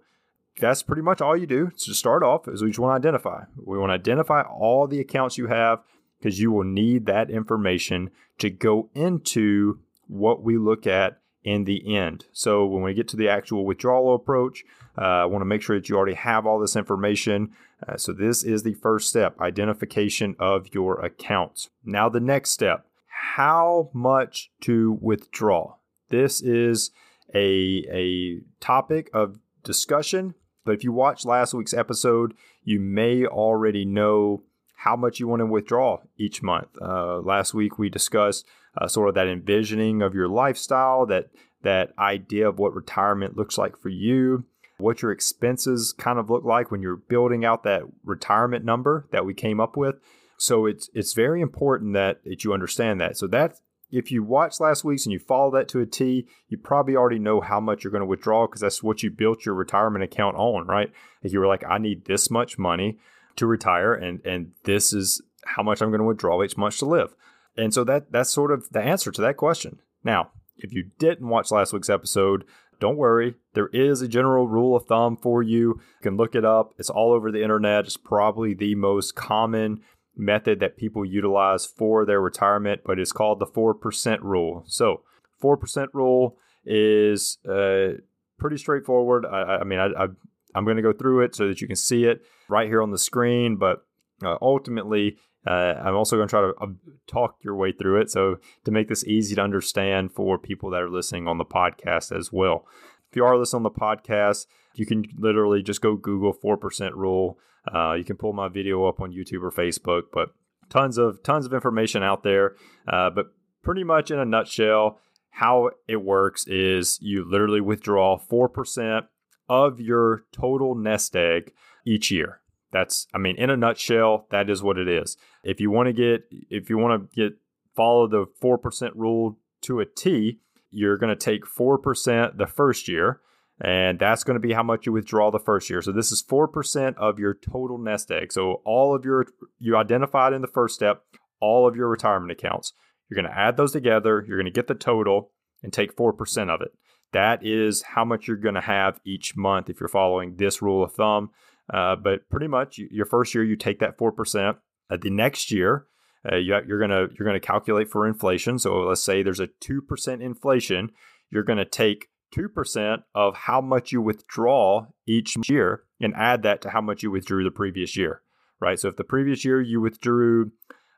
that's 0.60 0.82
pretty 0.82 1.02
much 1.02 1.20
all 1.20 1.36
you 1.36 1.46
do. 1.46 1.70
To 1.78 1.94
start 1.94 2.22
off, 2.22 2.46
is 2.48 2.62
we 2.62 2.68
just 2.68 2.78
want 2.78 3.02
to 3.02 3.08
identify. 3.08 3.44
We 3.56 3.78
want 3.78 3.90
to 3.90 3.94
identify 3.94 4.42
all 4.42 4.86
the 4.86 5.00
accounts 5.00 5.38
you 5.38 5.46
have 5.46 5.80
because 6.18 6.40
you 6.40 6.52
will 6.52 6.64
need 6.64 7.06
that 7.06 7.30
information 7.30 8.10
to 8.38 8.50
go 8.50 8.88
into 8.94 9.80
what 10.08 10.42
we 10.42 10.58
look 10.58 10.86
at 10.86 11.20
in 11.42 11.64
the 11.64 11.96
end. 11.96 12.24
So 12.32 12.64
when 12.64 12.82
we 12.82 12.94
get 12.94 13.08
to 13.08 13.16
the 13.16 13.28
actual 13.28 13.66
withdrawal 13.66 14.14
approach, 14.14 14.64
uh, 14.96 15.02
I 15.02 15.24
want 15.26 15.42
to 15.42 15.46
make 15.46 15.62
sure 15.62 15.78
that 15.78 15.88
you 15.88 15.96
already 15.96 16.14
have 16.14 16.46
all 16.46 16.58
this 16.58 16.76
information. 16.76 17.50
Uh, 17.86 17.96
so 17.96 18.12
this 18.12 18.42
is 18.42 18.62
the 18.62 18.74
first 18.74 19.08
step, 19.08 19.40
identification 19.40 20.36
of 20.38 20.74
your 20.74 21.04
accounts. 21.04 21.68
Now 21.84 22.08
the 22.08 22.20
next 22.20 22.50
step, 22.50 22.86
how 23.34 23.90
much 23.92 24.50
to 24.62 24.98
withdraw. 25.00 25.76
This 26.08 26.40
is 26.40 26.90
a, 27.34 27.84
a 27.90 28.40
topic 28.60 29.10
of 29.12 29.38
discussion, 29.62 30.34
but 30.64 30.72
if 30.72 30.84
you 30.84 30.92
watched 30.92 31.26
last 31.26 31.52
week's 31.52 31.74
episode, 31.74 32.34
you 32.62 32.80
may 32.80 33.26
already 33.26 33.84
know 33.84 34.42
how 34.76 34.96
much 34.96 35.18
you 35.18 35.28
want 35.28 35.40
to 35.40 35.46
withdraw 35.46 35.98
each 36.16 36.42
month. 36.42 36.68
Uh, 36.80 37.18
last 37.18 37.54
week 37.54 37.78
we 37.78 37.88
discussed 37.88 38.46
uh, 38.78 38.88
sort 38.88 39.08
of 39.08 39.14
that 39.14 39.28
envisioning 39.28 40.02
of 40.02 40.14
your 40.14 40.28
lifestyle, 40.28 41.06
that 41.06 41.30
that 41.62 41.92
idea 41.98 42.48
of 42.48 42.58
what 42.58 42.74
retirement 42.74 43.36
looks 43.36 43.56
like 43.56 43.76
for 43.78 43.88
you, 43.88 44.44
what 44.78 45.02
your 45.02 45.10
expenses 45.10 45.94
kind 45.96 46.18
of 46.18 46.30
look 46.30 46.44
like 46.44 46.70
when 46.70 46.82
you're 46.82 46.96
building 46.96 47.44
out 47.44 47.62
that 47.62 47.82
retirement 48.04 48.64
number 48.64 49.06
that 49.12 49.24
we 49.24 49.34
came 49.34 49.60
up 49.60 49.76
with. 49.76 49.96
So 50.36 50.66
it's 50.66 50.90
it's 50.94 51.12
very 51.12 51.40
important 51.40 51.94
that 51.94 52.22
that 52.24 52.44
you 52.44 52.52
understand 52.52 53.00
that. 53.00 53.16
So 53.16 53.26
that 53.28 53.56
if 53.90 54.10
you 54.10 54.24
watched 54.24 54.60
last 54.60 54.82
week's 54.82 55.06
and 55.06 55.12
you 55.12 55.20
follow 55.20 55.52
that 55.52 55.68
to 55.68 55.80
a 55.80 55.86
T, 55.86 56.26
you 56.48 56.58
probably 56.58 56.96
already 56.96 57.20
know 57.20 57.40
how 57.40 57.60
much 57.60 57.84
you're 57.84 57.92
going 57.92 58.00
to 58.00 58.06
withdraw 58.06 58.46
because 58.46 58.60
that's 58.60 58.82
what 58.82 59.02
you 59.02 59.10
built 59.10 59.46
your 59.46 59.54
retirement 59.54 60.02
account 60.02 60.36
on, 60.36 60.66
right? 60.66 60.90
If 61.22 61.32
you 61.32 61.38
were 61.38 61.46
like, 61.46 61.64
I 61.64 61.78
need 61.78 62.06
this 62.06 62.30
much 62.30 62.58
money 62.58 62.98
to 63.36 63.46
retire, 63.46 63.94
and 63.94 64.20
and 64.26 64.52
this 64.64 64.92
is 64.92 65.22
how 65.44 65.62
much 65.62 65.80
I'm 65.80 65.90
going 65.90 66.00
to 66.00 66.06
withdraw 66.06 66.42
each 66.42 66.56
month 66.56 66.78
to 66.78 66.86
live. 66.86 67.14
And 67.56 67.72
so 67.72 67.84
that 67.84 68.10
that's 68.10 68.30
sort 68.30 68.50
of 68.50 68.68
the 68.70 68.80
answer 68.80 69.10
to 69.12 69.20
that 69.22 69.36
question. 69.36 69.80
Now, 70.02 70.30
if 70.56 70.72
you 70.72 70.90
didn't 70.98 71.28
watch 71.28 71.50
last 71.50 71.72
week's 71.72 71.90
episode, 71.90 72.44
don't 72.80 72.96
worry. 72.96 73.34
There 73.54 73.68
is 73.68 74.02
a 74.02 74.08
general 74.08 74.48
rule 74.48 74.76
of 74.76 74.86
thumb 74.86 75.16
for 75.16 75.42
you. 75.42 75.58
You 75.58 75.80
can 76.02 76.16
look 76.16 76.34
it 76.34 76.44
up. 76.44 76.74
It's 76.78 76.90
all 76.90 77.12
over 77.12 77.30
the 77.30 77.42
internet. 77.42 77.86
It's 77.86 77.96
probably 77.96 78.54
the 78.54 78.74
most 78.74 79.14
common 79.14 79.82
method 80.16 80.60
that 80.60 80.76
people 80.76 81.04
utilize 81.04 81.66
for 81.66 82.04
their 82.04 82.20
retirement, 82.20 82.82
but 82.84 82.98
it's 82.98 83.12
called 83.12 83.40
the 83.40 83.46
4% 83.46 84.18
rule. 84.22 84.64
So, 84.66 85.02
4% 85.42 85.88
rule 85.92 86.38
is 86.64 87.38
uh, 87.48 87.98
pretty 88.38 88.56
straightforward. 88.56 89.26
I, 89.26 89.58
I 89.60 89.64
mean, 89.64 89.78
I, 89.78 89.86
I, 89.86 90.06
I'm 90.54 90.64
going 90.64 90.76
to 90.76 90.82
go 90.82 90.92
through 90.92 91.22
it 91.22 91.34
so 91.34 91.48
that 91.48 91.60
you 91.60 91.66
can 91.66 91.76
see 91.76 92.04
it 92.04 92.22
right 92.48 92.68
here 92.68 92.82
on 92.82 92.90
the 92.90 92.98
screen, 92.98 93.56
but 93.56 93.84
uh, 94.22 94.36
ultimately, 94.40 95.16
uh, 95.46 95.74
I'm 95.82 95.94
also 95.94 96.16
going 96.16 96.28
to 96.28 96.30
try 96.30 96.40
to 96.40 96.54
uh, 96.60 96.74
talk 97.06 97.36
your 97.42 97.54
way 97.54 97.72
through 97.72 98.00
it. 98.00 98.10
So, 98.10 98.36
to 98.64 98.70
make 98.70 98.88
this 98.88 99.04
easy 99.04 99.34
to 99.34 99.42
understand 99.42 100.12
for 100.12 100.38
people 100.38 100.70
that 100.70 100.82
are 100.82 100.90
listening 100.90 101.28
on 101.28 101.38
the 101.38 101.44
podcast 101.44 102.16
as 102.16 102.32
well. 102.32 102.66
If 103.10 103.16
you 103.16 103.24
are 103.24 103.38
listening 103.38 103.64
on 103.64 103.72
the 103.72 103.78
podcast, 103.78 104.46
you 104.74 104.86
can 104.86 105.04
literally 105.18 105.62
just 105.62 105.80
go 105.80 105.96
Google 105.96 106.34
4% 106.34 106.92
rule. 106.94 107.38
Uh, 107.72 107.92
you 107.94 108.04
can 108.04 108.16
pull 108.16 108.32
my 108.32 108.48
video 108.48 108.86
up 108.86 109.00
on 109.00 109.12
YouTube 109.12 109.42
or 109.42 109.50
Facebook, 109.50 110.04
but 110.12 110.30
tons 110.68 110.98
of 110.98 111.22
tons 111.22 111.46
of 111.46 111.54
information 111.54 112.02
out 112.02 112.22
there. 112.22 112.56
Uh, 112.88 113.10
but 113.10 113.26
pretty 113.62 113.84
much 113.84 114.10
in 114.10 114.18
a 114.18 114.24
nutshell, 114.24 114.98
how 115.30 115.70
it 115.88 116.02
works 116.02 116.46
is 116.46 116.98
you 117.00 117.24
literally 117.28 117.60
withdraw 117.60 118.18
4% 118.18 119.02
of 119.48 119.80
your 119.80 120.24
total 120.32 120.74
nest 120.74 121.16
egg 121.16 121.52
each 121.84 122.10
year. 122.10 122.40
That's, 122.74 123.06
I 123.14 123.18
mean, 123.18 123.36
in 123.36 123.50
a 123.50 123.56
nutshell, 123.56 124.26
that 124.32 124.50
is 124.50 124.60
what 124.60 124.78
it 124.78 124.88
is. 124.88 125.16
If 125.44 125.60
you 125.60 125.70
want 125.70 125.86
to 125.86 125.92
get, 125.92 126.24
if 126.50 126.68
you 126.68 126.76
want 126.76 127.08
to 127.08 127.16
get, 127.16 127.38
follow 127.76 128.08
the 128.08 128.26
4% 128.42 128.90
rule 128.96 129.38
to 129.62 129.78
a 129.78 129.86
T, 129.86 130.40
you're 130.72 130.98
going 130.98 131.16
to 131.16 131.24
take 131.24 131.44
4% 131.46 132.36
the 132.36 132.48
first 132.48 132.88
year, 132.88 133.20
and 133.60 134.00
that's 134.00 134.24
going 134.24 134.34
to 134.34 134.44
be 134.44 134.54
how 134.54 134.64
much 134.64 134.86
you 134.86 134.92
withdraw 134.92 135.30
the 135.30 135.38
first 135.38 135.70
year. 135.70 135.82
So 135.82 135.92
this 135.92 136.10
is 136.10 136.20
4% 136.28 136.96
of 136.96 137.20
your 137.20 137.34
total 137.34 137.78
nest 137.78 138.10
egg. 138.10 138.32
So 138.32 138.60
all 138.64 138.92
of 138.92 139.04
your, 139.04 139.26
you 139.60 139.76
identified 139.76 140.32
in 140.32 140.42
the 140.42 140.48
first 140.48 140.74
step, 140.74 141.04
all 141.40 141.68
of 141.68 141.76
your 141.76 141.88
retirement 141.88 142.32
accounts. 142.32 142.72
You're 143.08 143.22
going 143.22 143.32
to 143.32 143.38
add 143.38 143.56
those 143.56 143.70
together, 143.70 144.24
you're 144.26 144.38
going 144.38 144.46
to 144.46 144.50
get 144.50 144.66
the 144.66 144.74
total 144.74 145.30
and 145.62 145.72
take 145.72 145.94
4% 145.94 146.50
of 146.50 146.60
it. 146.60 146.72
That 147.12 147.46
is 147.46 147.82
how 147.82 148.04
much 148.04 148.26
you're 148.26 148.36
going 148.36 148.56
to 148.56 148.60
have 148.60 148.98
each 149.04 149.36
month 149.36 149.70
if 149.70 149.78
you're 149.78 149.88
following 149.88 150.34
this 150.36 150.60
rule 150.60 150.82
of 150.82 150.92
thumb. 150.92 151.30
Uh, 151.72 151.96
but 151.96 152.28
pretty 152.30 152.48
much 152.48 152.78
your 152.78 153.06
first 153.06 153.34
year, 153.34 153.44
you 153.44 153.56
take 153.56 153.78
that 153.80 153.98
4%. 153.98 154.56
Uh, 154.90 154.96
the 155.00 155.10
next 155.10 155.50
year, 155.50 155.86
uh, 156.30 156.36
you, 156.36 156.54
are 156.54 156.78
gonna 156.78 157.06
you're 157.18 157.26
gonna 157.26 157.40
calculate 157.40 157.90
for 157.90 158.06
inflation. 158.06 158.58
So 158.58 158.76
let's 158.78 159.02
say 159.02 159.22
there's 159.22 159.40
a 159.40 159.48
two 159.60 159.82
percent 159.82 160.22
inflation. 160.22 160.90
You're 161.30 161.42
gonna 161.42 161.66
take 161.66 162.08
two 162.32 162.48
percent 162.48 163.02
of 163.14 163.36
how 163.36 163.60
much 163.60 163.92
you 163.92 164.00
withdraw 164.00 164.86
each 165.06 165.36
year 165.48 165.82
and 166.00 166.14
add 166.16 166.42
that 166.42 166.62
to 166.62 166.70
how 166.70 166.80
much 166.80 167.02
you 167.02 167.10
withdrew 167.10 167.44
the 167.44 167.50
previous 167.50 167.96
year, 167.96 168.22
right? 168.60 168.78
So 168.78 168.88
if 168.88 168.96
the 168.96 169.04
previous 169.04 169.44
year 169.44 169.60
you 169.60 169.80
withdrew, 169.80 170.52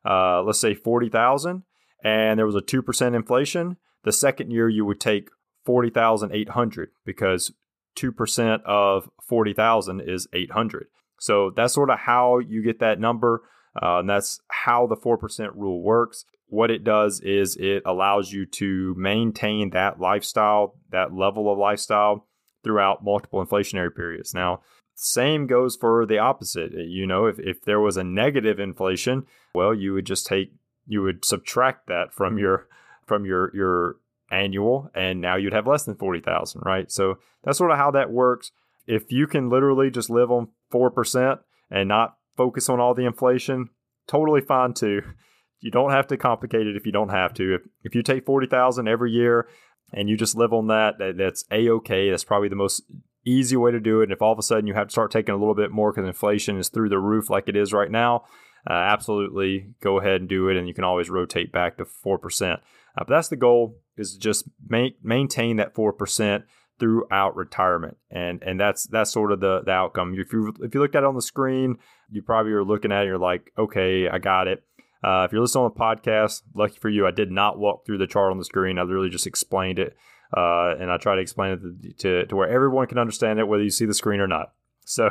uh, 0.05 0.43
let's 0.43 0.61
say 0.61 0.75
40,000 0.75 1.63
and 2.05 2.39
there 2.39 2.47
was 2.47 2.55
a 2.55 2.61
2% 2.61 3.17
inflation, 3.17 3.77
the 4.05 4.13
second 4.13 4.51
year 4.51 4.69
you 4.69 4.85
would 4.85 5.01
take 5.01 5.31
40,800 5.65 6.91
because 7.05 7.53
2% 7.97 8.63
of 8.65 9.09
40,000 9.23 10.01
is 10.01 10.29
800. 10.33 10.87
So 11.19 11.51
that's 11.55 11.75
sort 11.75 11.91
of 11.91 11.99
how 12.01 12.39
you 12.39 12.63
get 12.63 12.81
that 12.81 13.01
number. 13.01 13.43
Uh, 13.81 13.99
and 13.99 14.09
that's 14.09 14.41
how 14.49 14.87
the 14.87 14.97
4% 14.97 15.51
rule 15.55 15.83
works. 15.83 16.25
What 16.49 16.71
it 16.71 16.85
does 16.85 17.21
is 17.21 17.57
it 17.57 17.83
allows 17.85 18.33
you 18.33 18.47
to 18.47 18.95
maintain 18.97 19.71
that 19.71 19.99
lifestyle, 19.99 20.77
that 20.91 21.13
level 21.13 21.53
of 21.53 21.59
lifestyle 21.59 22.27
throughout 22.63 23.05
multiple 23.05 23.45
inflationary 23.45 23.95
periods. 23.95 24.33
Now, 24.33 24.61
same 24.95 25.47
goes 25.47 25.77
for 25.77 26.07
the 26.07 26.19
opposite. 26.19 26.73
You 26.73 27.07
know, 27.07 27.27
if, 27.27 27.39
if 27.39 27.63
there 27.63 27.81
was 27.81 27.97
a 27.97 28.05
negative 28.05 28.59
inflation, 28.59 29.27
well, 29.55 29.75
you 29.75 29.93
would 29.93 30.07
just 30.07 30.27
take, 30.27 30.53
you 30.87 31.03
would 31.03 31.25
subtract 31.25 31.89
that 31.89 32.15
from 32.15 32.39
your, 32.39 32.67
from 33.05 33.27
your, 33.27 33.55
your 33.55 33.97
annual 34.31 34.91
and 34.95 35.21
now 35.21 35.37
you'd 35.37 35.53
have 35.53 35.67
less 35.67 35.85
than 35.85 35.97
40,000, 35.97 36.63
right? 36.65 36.91
So 36.91 37.19
that's 37.45 37.59
sort 37.59 37.71
of 37.71 37.79
how 37.79 37.91
that 37.93 38.11
works. 38.11 38.51
If 38.87 39.11
you 39.11 39.27
can 39.27 39.49
literally 39.49 39.91
just 39.91 40.11
live 40.11 40.31
on 40.31 40.49
4% 40.73 41.39
and 41.71 41.89
not 41.89 42.17
focus 42.37 42.69
on 42.69 42.81
all 42.81 42.95
the 42.95 43.07
inflation, 43.07 43.71
totally 44.07 44.41
fine 44.41 44.75
too. 44.75 45.03
You 45.59 45.71
don't 45.71 45.91
have 45.91 46.07
to 46.09 46.19
complicate 46.19 46.67
it 46.67 46.77
if 46.77 46.85
you 46.85 46.93
don't 46.93 47.09
have 47.09 47.33
to. 47.35 47.55
If, 47.55 47.63
if 47.83 47.95
you 47.95 48.03
take 48.03 48.27
40,000 48.27 48.87
every 48.87 49.11
year 49.11 49.49
and 49.91 50.07
you 50.07 50.15
just 50.17 50.37
live 50.37 50.53
on 50.53 50.67
that, 50.67 50.99
that 50.99 51.17
that's 51.17 51.47
a-okay. 51.51 52.11
That's 52.11 52.25
probably 52.25 52.51
the 52.51 52.57
most 52.57 52.83
easy 53.25 53.57
way 53.57 53.73
to 53.73 53.81
do 53.81 54.01
it. 54.01 54.05
And 54.05 54.13
if 54.13 54.21
all 54.21 54.33
of 54.33 54.39
a 54.39 54.43
sudden 54.43 54.67
you 54.67 54.75
have 54.75 54.89
to 54.89 54.93
start 54.93 55.11
taking 55.11 55.35
a 55.35 55.39
little 55.39 55.55
bit 55.55 55.71
more 55.71 55.93
because 55.93 56.07
inflation 56.07 56.59
is 56.59 56.69
through 56.69 56.91
the 56.91 56.99
roof 56.99 57.31
like 57.31 57.49
it 57.49 57.57
is 57.57 57.73
right 57.73 57.91
now, 57.91 58.25
uh, 58.69 58.73
absolutely 58.73 59.75
go 59.81 60.01
ahead 60.01 60.21
and 60.21 60.29
do 60.29 60.49
it. 60.49 60.57
And 60.57 60.67
you 60.67 60.75
can 60.75 60.85
always 60.85 61.11
rotate 61.11 61.53
back 61.53 61.77
to 61.77 61.85
4%. 61.85 62.53
Uh, 62.53 62.59
but 62.99 63.09
that's 63.09 63.29
the 63.29 63.37
goal 63.37 63.79
is 63.97 64.17
just 64.17 64.49
ma- 64.69 64.89
maintain 65.03 65.57
that 65.57 65.75
4% 65.75 66.43
throughout 66.79 67.37
retirement. 67.37 67.97
And 68.11 68.43
and 68.43 68.61
that's 68.61 68.87
that's 68.87 69.11
sort 69.11 69.33
of 69.33 69.41
the, 69.41 69.63
the 69.65 69.73
outcome. 69.73 70.15
If 70.19 70.33
you 70.33 70.55
if 70.61 70.75
you 70.75 70.81
look 70.81 70.95
at 70.95 71.03
it 71.03 71.07
on 71.07 71.15
the 71.15 71.23
screen, 71.23 71.79
you 72.11 72.23
probably 72.23 72.53
are 72.53 72.65
looking 72.65 72.93
at 72.93 73.05
it, 73.05 73.07
you're 73.07 73.19
like, 73.19 73.53
okay, 73.59 74.09
I 74.09 74.19
got 74.19 74.49
it. 74.49 74.63
Uh, 75.03 75.25
if 75.25 75.33
you're 75.33 75.41
listening 75.41 75.65
on 75.65 75.73
the 75.75 75.81
podcast, 75.81 76.43
lucky 76.55 76.79
for 76.79 76.89
you, 76.89 77.07
I 77.07 77.11
did 77.11 77.31
not 77.31 77.59
walk 77.59 77.87
through 77.87 77.99
the 77.99 78.07
chart 78.07 78.31
on 78.31 78.39
the 78.39 78.45
screen. 78.45 78.79
I 78.79 78.83
literally 78.83 79.11
just 79.11 79.27
explained 79.27 79.79
it. 79.79 79.97
Uh, 80.37 80.75
and 80.81 80.91
I 80.91 80.97
try 80.97 81.15
to 81.15 81.21
explain 81.21 81.53
it 81.53 81.61
to, 81.61 81.93
to, 81.99 82.27
to, 82.27 82.37
where 82.37 82.49
everyone 82.49 82.89
can 82.89 82.99
understand 82.99 83.39
it, 83.39 83.47
whether 83.47 83.63
you 83.63 83.71
see 83.71 83.87
the 83.87 83.95
screen 83.95 84.21
or 84.21 84.27
not. 84.27 84.53
So, 84.85 85.07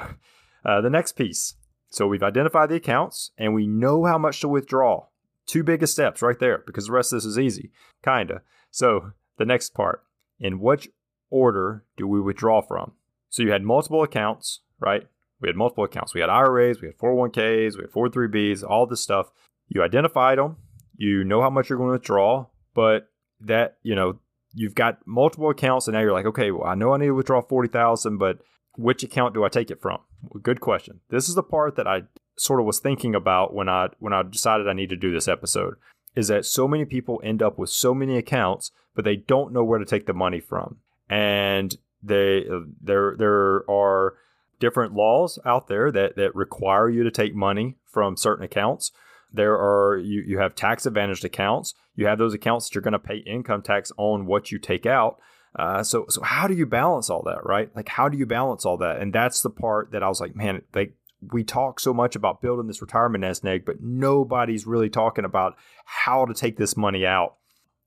uh, 0.66 0.82
the 0.82 0.90
next 0.90 1.14
piece. 1.14 1.56
So, 1.96 2.08
we've 2.08 2.24
identified 2.24 2.70
the 2.70 2.76
accounts 2.76 3.32
and 3.38 3.54
we 3.54 3.68
know 3.68 4.04
how 4.06 4.18
much 4.18 4.42
to 4.42 4.50
withdraw. 4.50 5.06
Two 5.46 5.64
biggest 5.64 5.94
steps 5.94 6.22
right 6.22 6.38
there 6.40 6.64
because 6.66 6.88
the 6.88 6.92
rest 6.92 7.14
of 7.14 7.18
this 7.18 7.26
is 7.26 7.40
easy, 7.40 7.72
kind 8.04 8.32
of. 8.32 8.42
So, 8.70 9.12
the 9.38 9.46
next 9.46 9.74
part 9.74 10.04
in 10.40 10.60
which 10.60 10.90
order 11.30 11.86
do 11.98 12.08
we 12.08 12.20
withdraw 12.20 12.62
from? 12.62 12.94
So 13.30 13.44
you 13.44 13.52
had 13.52 13.64
multiple 13.64 14.04
accounts, 14.04 14.62
right? 14.80 15.08
We 15.42 15.50
had 15.50 15.56
multiple 15.56 15.84
accounts. 15.84 16.14
We 16.14 16.22
had 16.22 16.30
IRAs, 16.30 16.82
we 16.82 16.88
had 16.88 16.98
401ks, 16.98 17.76
we 17.76 17.84
had 17.84 17.92
403bs, 17.92 18.64
all 18.64 18.86
this 18.86 19.02
stuff. 19.02 19.32
You 19.68 19.84
identified 19.84 20.38
them, 20.38 20.58
you 20.96 21.24
know 21.24 21.42
how 21.42 21.50
much 21.50 21.70
you're 21.70 21.78
going 21.78 21.90
to 21.90 21.94
withdraw, 21.94 22.48
but 22.74 23.10
that, 23.42 23.78
you 23.84 23.96
know, 23.96 24.20
you've 24.54 24.76
got 24.76 25.00
multiple 25.06 25.50
accounts 25.50 25.88
and 25.88 25.96
now 25.96 26.02
you're 26.02 26.14
like, 26.14 26.26
okay, 26.26 26.52
well, 26.52 26.68
I 26.68 26.76
know 26.76 26.94
I 26.94 26.98
need 26.98 27.08
to 27.08 27.16
withdraw 27.16 27.42
40,000, 27.42 28.18
but 28.18 28.40
which 28.78 29.04
account 29.04 29.34
do 29.34 29.44
I 29.44 29.50
take 29.50 29.72
it 29.72 29.82
from? 29.82 30.00
Good 30.42 30.62
question. 30.62 31.02
This 31.10 31.30
is 31.30 31.36
the 31.36 31.44
part 31.44 31.76
that 31.76 31.88
I 31.88 32.04
sort 32.38 32.60
of 32.60 32.66
was 32.66 32.80
thinking 32.80 33.16
about 33.16 33.54
when 33.54 33.70
I 33.70 33.90
when 34.00 34.14
I 34.14 34.24
decided 34.24 34.68
I 34.68 34.74
need 34.74 34.90
to 34.90 34.96
do 34.96 35.12
this 35.12 35.28
episode 35.28 35.76
is 36.16 36.28
that 36.28 36.46
so 36.46 36.68
many 36.68 36.86
people 36.86 37.22
end 37.24 37.42
up 37.42 37.58
with 37.58 37.70
so 37.70 37.94
many 37.94 38.18
accounts 38.18 38.72
but 38.94 39.06
they 39.06 39.16
don't 39.16 39.54
know 39.54 39.64
where 39.64 39.80
to 39.80 39.86
take 39.86 40.06
the 40.06 40.14
money 40.14 40.42
from 40.42 40.78
and 41.10 41.78
they 42.04 42.46
there 42.82 43.16
there 43.18 43.70
are 43.70 44.16
different 44.60 44.94
laws 44.94 45.40
out 45.46 45.68
there 45.68 45.92
that 45.92 46.16
that 46.16 46.36
require 46.36 46.90
you 46.90 47.04
to 47.04 47.12
take 47.12 47.36
money 47.36 47.78
from 47.86 48.18
certain 48.18 48.46
accounts. 48.46 48.92
There 49.32 49.56
are 49.56 49.98
you 49.98 50.22
you 50.22 50.40
have 50.40 50.56
tax 50.56 50.86
advantaged 50.86 51.26
accounts. 51.26 51.74
You 51.96 52.08
have 52.08 52.18
those 52.18 52.34
accounts 52.34 52.68
that 52.68 52.76
you're 52.76 52.82
going 52.82 52.94
to 52.94 53.00
pay 53.00 53.18
income 53.18 53.62
tax 53.62 53.92
on 53.98 54.26
what 54.26 54.52
you 54.52 54.60
take 54.60 54.86
out. 54.86 55.18
Uh, 55.58 55.84
so 55.84 56.06
so 56.10 56.22
how 56.22 56.48
do 56.48 56.54
you 56.54 56.66
balance 56.66 57.10
all 57.10 57.24
that, 57.24 57.46
right? 57.46 57.74
Like 57.76 57.90
how 57.90 58.10
do 58.10 58.18
you 58.18 58.26
balance 58.26 58.66
all 58.66 58.78
that? 58.78 59.00
And 59.02 59.14
that's 59.14 59.42
the 59.42 59.50
part 59.50 59.92
that 59.92 60.04
I 60.04 60.10
was 60.10 60.20
like, 60.20 60.36
man, 60.36 60.62
like 60.74 60.96
we 61.32 61.44
talk 61.44 61.80
so 61.80 61.94
much 61.94 62.16
about 62.16 62.42
building 62.42 62.68
this 62.68 62.82
retirement 62.82 63.22
nest 63.22 63.46
egg, 63.46 63.66
but 63.66 63.82
nobody's 63.82 64.68
really 64.68 64.90
talking 64.90 65.26
about 65.26 65.56
how 65.86 66.26
to 66.26 66.34
take 66.34 66.58
this 66.58 66.76
money 66.76 67.06
out. 67.06 67.36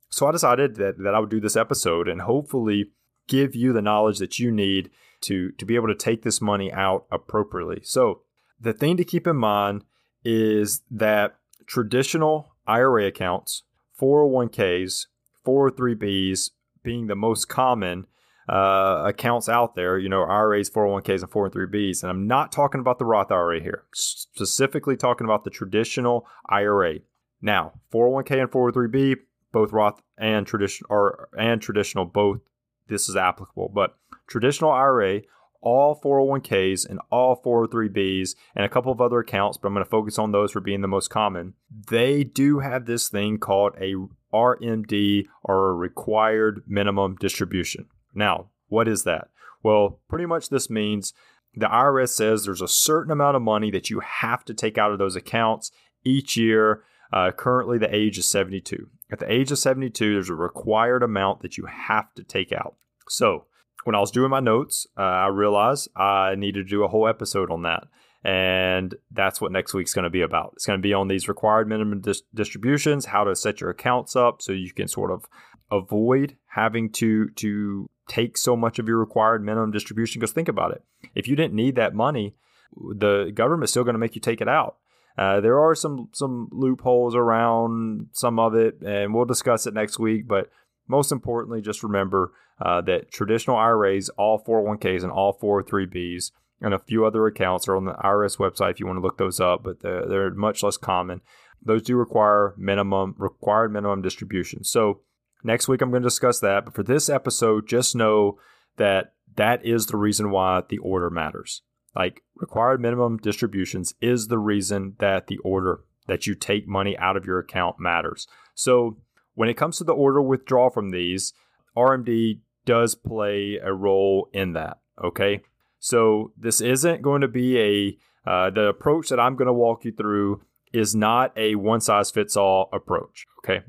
So 0.09 0.27
I 0.27 0.33
decided 0.33 0.77
that 0.77 0.99
that 0.99 1.15
I 1.15 1.19
would 1.19 1.31
do 1.31 1.41
this 1.41 1.57
episode 1.57 2.09
and 2.09 2.23
hopefully 2.23 2.93
give 3.29 3.55
you 3.55 3.73
the 3.73 3.83
knowledge 3.83 4.19
that 4.19 4.39
you 4.39 4.51
need 4.51 4.91
to 5.21 5.53
to 5.53 5.65
be 5.65 5.77
able 5.77 5.89
to 5.89 5.95
take 5.95 6.23
this 6.23 6.41
money 6.41 6.73
out 6.73 7.07
appropriately. 7.11 7.81
So, 7.83 8.23
the 8.61 8.73
thing 8.73 8.97
to 8.97 9.05
keep 9.05 9.27
in 9.27 9.37
mind 9.37 9.85
is 10.25 10.83
that 10.91 11.37
traditional 11.67 12.55
IRA 12.67 13.07
accounts, 13.07 13.63
401ks, 14.01 15.07
403bs 15.47 16.51
being 16.83 17.07
the 17.07 17.15
most 17.15 17.49
common 17.49 18.07
uh, 18.49 19.03
accounts 19.07 19.49
out 19.49 19.75
there, 19.75 19.99
you 19.99 20.09
know, 20.09 20.23
IRAs, 20.23 20.71
401ks, 20.71 21.23
and 21.23 21.31
403bs. 21.31 22.03
And 22.03 22.11
I'm 22.11 22.27
not 22.27 22.51
talking 22.51 22.81
about 22.81 22.99
the 22.99 23.05
Roth 23.05 23.31
IRA 23.31 23.61
here, 23.61 23.85
specifically 23.95 24.97
talking 24.97 25.27
about 25.27 25.45
the 25.45 25.51
traditional 25.51 26.27
IRA. 26.49 27.01
Now, 27.43 27.75
401k 27.93 28.41
and 28.41 28.51
403b, 28.51 29.17
both 29.53 29.73
Roth 29.73 30.03
and 30.17 30.47
traditional 30.47 30.89
or 30.91 31.29
and 31.39 31.61
traditional 31.61 32.05
both 32.05 32.41
this 32.89 33.09
is 33.09 33.17
applicable. 33.17 33.71
But 33.75 33.97
traditional 34.27 34.71
IRA, 34.71 35.23
all 35.61 36.01
401ks 36.01 36.89
and 36.89 37.01
all 37.11 37.41
403bs 37.43 38.35
and 38.55 38.65
a 38.65 38.69
couple 38.69 38.93
of 38.93 39.01
other 39.01 39.19
accounts, 39.21 39.59
but 39.59 39.69
I'm 39.69 39.75
going 39.75 39.85
to 39.85 39.91
focus 39.91 40.19
on 40.19 40.33
those 40.33 40.53
for 40.53 40.61
being 40.61 40.81
the 40.81 40.89
most 40.89 41.09
common. 41.09 41.55
They 41.89 42.25
do 42.25 42.61
have 42.61 42.87
this 42.87 43.09
thing 43.09 43.39
called 43.39 43.75
a 43.81 43.95
RMD 44.33 45.27
or 45.43 45.71
a 45.71 45.75
required 45.75 46.63
minimum 46.67 47.17
distribution. 47.17 47.87
Now, 48.15 48.51
what 48.69 48.89
is 48.89 49.05
that? 49.05 49.29
Well, 49.63 50.01
pretty 50.09 50.27
much 50.27 50.49
this 50.49 50.71
means 50.71 51.15
the 51.55 51.67
IRS 51.67 52.11
says 52.11 52.45
there's 52.45 52.63
a 52.63 52.69
certain 52.69 53.11
amount 53.11 53.37
of 53.37 53.43
money 53.43 53.71
that 53.71 53.91
you 53.91 54.01
have 54.01 54.45
to 54.45 54.55
take 54.55 54.79
out 54.79 54.93
of 54.93 54.99
those 54.99 55.17
accounts 55.17 55.71
each 56.05 56.37
year. 56.37 56.83
Uh, 57.13 57.31
currently, 57.31 57.79
the 57.79 57.95
age 57.95 58.19
is 58.19 58.29
72. 58.29 58.89
At 59.11 59.19
the 59.19 59.33
age 59.33 59.51
of 59.51 59.59
72, 59.59 60.13
there's 60.13 60.29
a 60.29 60.35
required 60.35 61.03
amount 61.03 61.41
that 61.41 61.57
you 61.57 61.67
have 61.67 62.13
to 62.15 62.23
take 62.23 62.53
out. 62.53 62.77
So, 63.09 63.47
when 63.85 63.95
I 63.95 64.01
was 64.01 64.11
doing 64.11 64.31
my 64.31 64.41
notes, 64.41 64.87
uh, 64.99 65.03
I 65.03 65.27
realized 65.29 65.89
I 65.97 66.35
needed 66.35 66.67
to 66.67 66.71
do 66.71 66.85
a 66.85 66.89
whole 66.89 67.09
episode 67.09 67.51
on 67.51 67.63
that. 67.63 67.85
And 68.25 68.95
that's 69.13 69.41
what 69.41 69.53
next 69.53 69.75
week's 69.75 69.95
going 69.95 70.05
to 70.05 70.11
be 70.11 70.23
about. 70.23 70.53
It's 70.55 70.67
going 70.67 70.79
to 70.79 70.83
be 70.83 70.93
on 70.93 71.09
these 71.09 71.29
required 71.29 71.69
minimum 71.69 72.01
dis- 72.01 72.23
distributions, 72.35 73.07
how 73.07 73.25
to 73.25 73.37
set 73.37 73.61
your 73.61 73.71
accounts 73.71 74.17
up 74.17 74.43
so 74.43 74.53
you 74.53 74.73
can 74.73 74.89
sort 74.89 75.11
of 75.13 75.27
avoid 75.71 76.37
having 76.47 76.91
to 76.91 77.29
to 77.31 77.89
take 78.09 78.39
so 78.39 78.57
much 78.57 78.79
of 78.79 78.89
your 78.89 78.99
required 78.99 79.45
minimum 79.45 79.71
distribution. 79.71 80.19
Because 80.19 80.33
think 80.33 80.49
about 80.49 80.73
it, 80.73 80.83
if 81.15 81.29
you 81.29 81.37
didn't 81.37 81.55
need 81.55 81.77
that 81.77 81.95
money, 81.95 82.35
the 82.77 83.31
government's 83.33 83.73
still 83.73 83.85
going 83.85 83.95
to 83.95 84.01
make 84.01 84.15
you 84.15 84.21
take 84.21 84.41
it 84.41 84.49
out. 84.49 84.77
Uh, 85.17 85.41
there 85.41 85.59
are 85.59 85.75
some 85.75 86.09
some 86.13 86.49
loopholes 86.53 87.15
around 87.15 88.09
some 88.13 88.39
of 88.39 88.55
it, 88.55 88.81
and 88.83 89.15
we'll 89.15 89.25
discuss 89.25 89.67
it 89.67 89.75
next 89.75 89.99
week. 89.99 90.27
But 90.27 90.49
most 90.87 91.13
importantly, 91.13 91.61
just 91.61 91.83
remember 91.83 92.33
uh, 92.61 92.81
that 92.83 93.11
traditional 93.11 93.57
IRAs, 93.57 94.09
all 94.11 94.43
401ks, 94.43 95.03
and 95.03 95.13
all 95.13 95.37
403bs, 95.39 96.31
and 96.61 96.75
a 96.75 96.79
few 96.79 97.05
other 97.05 97.27
accounts 97.27 97.69
are 97.69 97.77
on 97.77 97.85
the 97.85 97.93
IRS 97.93 98.39
website 98.39 98.73
if 98.73 98.81
you 98.81 98.87
want 98.87 98.97
to 98.97 99.03
look 99.03 99.19
those 99.19 99.41
up, 99.41 99.63
but 99.63 99.81
they're, 99.81 100.07
they're 100.07 100.31
much 100.35 100.63
less 100.63 100.77
common. 100.77 101.21
Those 101.63 101.83
do 101.83 101.97
require 101.97 102.55
minimum 102.57 103.15
required 103.19 103.73
minimum 103.73 104.03
distribution. 104.03 104.65
So 104.65 105.01
next 105.43 105.69
week 105.69 105.81
I'm 105.81 105.91
going 105.91 106.03
to 106.03 106.07
discuss 106.09 106.41
that. 106.41 106.65
But 106.65 106.75
for 106.75 106.83
this 106.83 107.09
episode, 107.09 107.69
just 107.69 107.97
know 107.97 108.39
that 108.77 109.13
that 109.37 109.65
is 109.65 109.87
the 109.87 109.97
reason 109.97 110.31
why 110.31 110.63
the 110.69 110.79
order 110.79 111.11
matters 111.11 111.63
like 111.99 112.23
required 112.37 112.81
minimum 112.81 113.19
distributions 113.19 113.95
is 114.01 114.29
the 114.29 114.39
reason 114.39 114.95
that 115.01 115.27
the 115.27 115.39
order 115.39 115.81
that 116.07 116.27
you 116.27 116.35
take 116.35 116.67
money 116.67 116.97
out 116.97 117.17
of 117.17 117.27
your 117.27 117.39
account 117.39 117.77
matters. 117.79 118.27
So 118.55 118.99
when 119.35 119.49
it 119.49 119.57
comes 119.57 119.79
to 119.79 119.85
the 119.85 119.93
order 119.93 120.23
withdrawal 120.23 120.71
from 120.71 120.91
these, 120.91 121.35
RMD 121.77 122.41
does 122.65 122.95
play 122.95 123.59
a 123.63 123.73
role 123.73 124.31
in 124.33 124.53
that. 124.55 124.79
Okay. 125.03 125.43
So 125.79 126.33
this 126.37 126.61
isn't 126.61 127.03
going 127.03 127.21
to 127.21 127.29
be 127.29 127.59
a, 127.59 128.31
uh, 128.31 128.51
the 128.51 128.69
approach 128.69 129.09
that 129.09 129.21
I'm 129.21 129.37
going 129.37 129.47
to 129.47 129.53
walk 129.53 129.85
you 129.85 129.93
through 129.93 130.43
is 130.73 130.95
not 130.95 131.33
a 131.37 131.55
one 131.55 131.81
size 131.81 132.11
fits 132.11 132.37
all 132.37 132.69
approach. 132.73 133.27
Okay. 133.39 133.65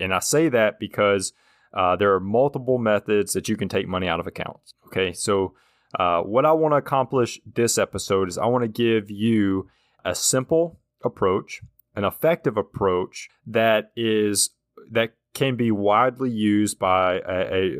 And 0.00 0.14
I 0.14 0.20
say 0.20 0.48
that 0.48 0.78
because 0.78 1.32
uh, 1.72 1.96
there 1.96 2.14
are 2.14 2.20
multiple 2.20 2.78
methods 2.78 3.32
that 3.32 3.48
you 3.48 3.56
can 3.56 3.68
take 3.68 3.88
money 3.88 4.06
out 4.06 4.20
of 4.20 4.26
accounts. 4.26 4.74
Okay. 4.86 5.12
So 5.12 5.54
uh, 5.98 6.20
what 6.20 6.44
I 6.44 6.52
want 6.52 6.72
to 6.72 6.76
accomplish 6.76 7.40
this 7.44 7.78
episode 7.78 8.28
is 8.28 8.38
I 8.38 8.46
want 8.46 8.62
to 8.62 8.68
give 8.68 9.10
you 9.10 9.68
a 10.04 10.14
simple 10.14 10.78
approach, 11.04 11.60
an 11.94 12.04
effective 12.04 12.56
approach 12.56 13.28
that 13.46 13.92
is 13.96 14.50
that 14.90 15.14
can 15.32 15.56
be 15.56 15.70
widely 15.70 16.30
used 16.30 16.78
by 16.78 17.14
a, 17.26 17.76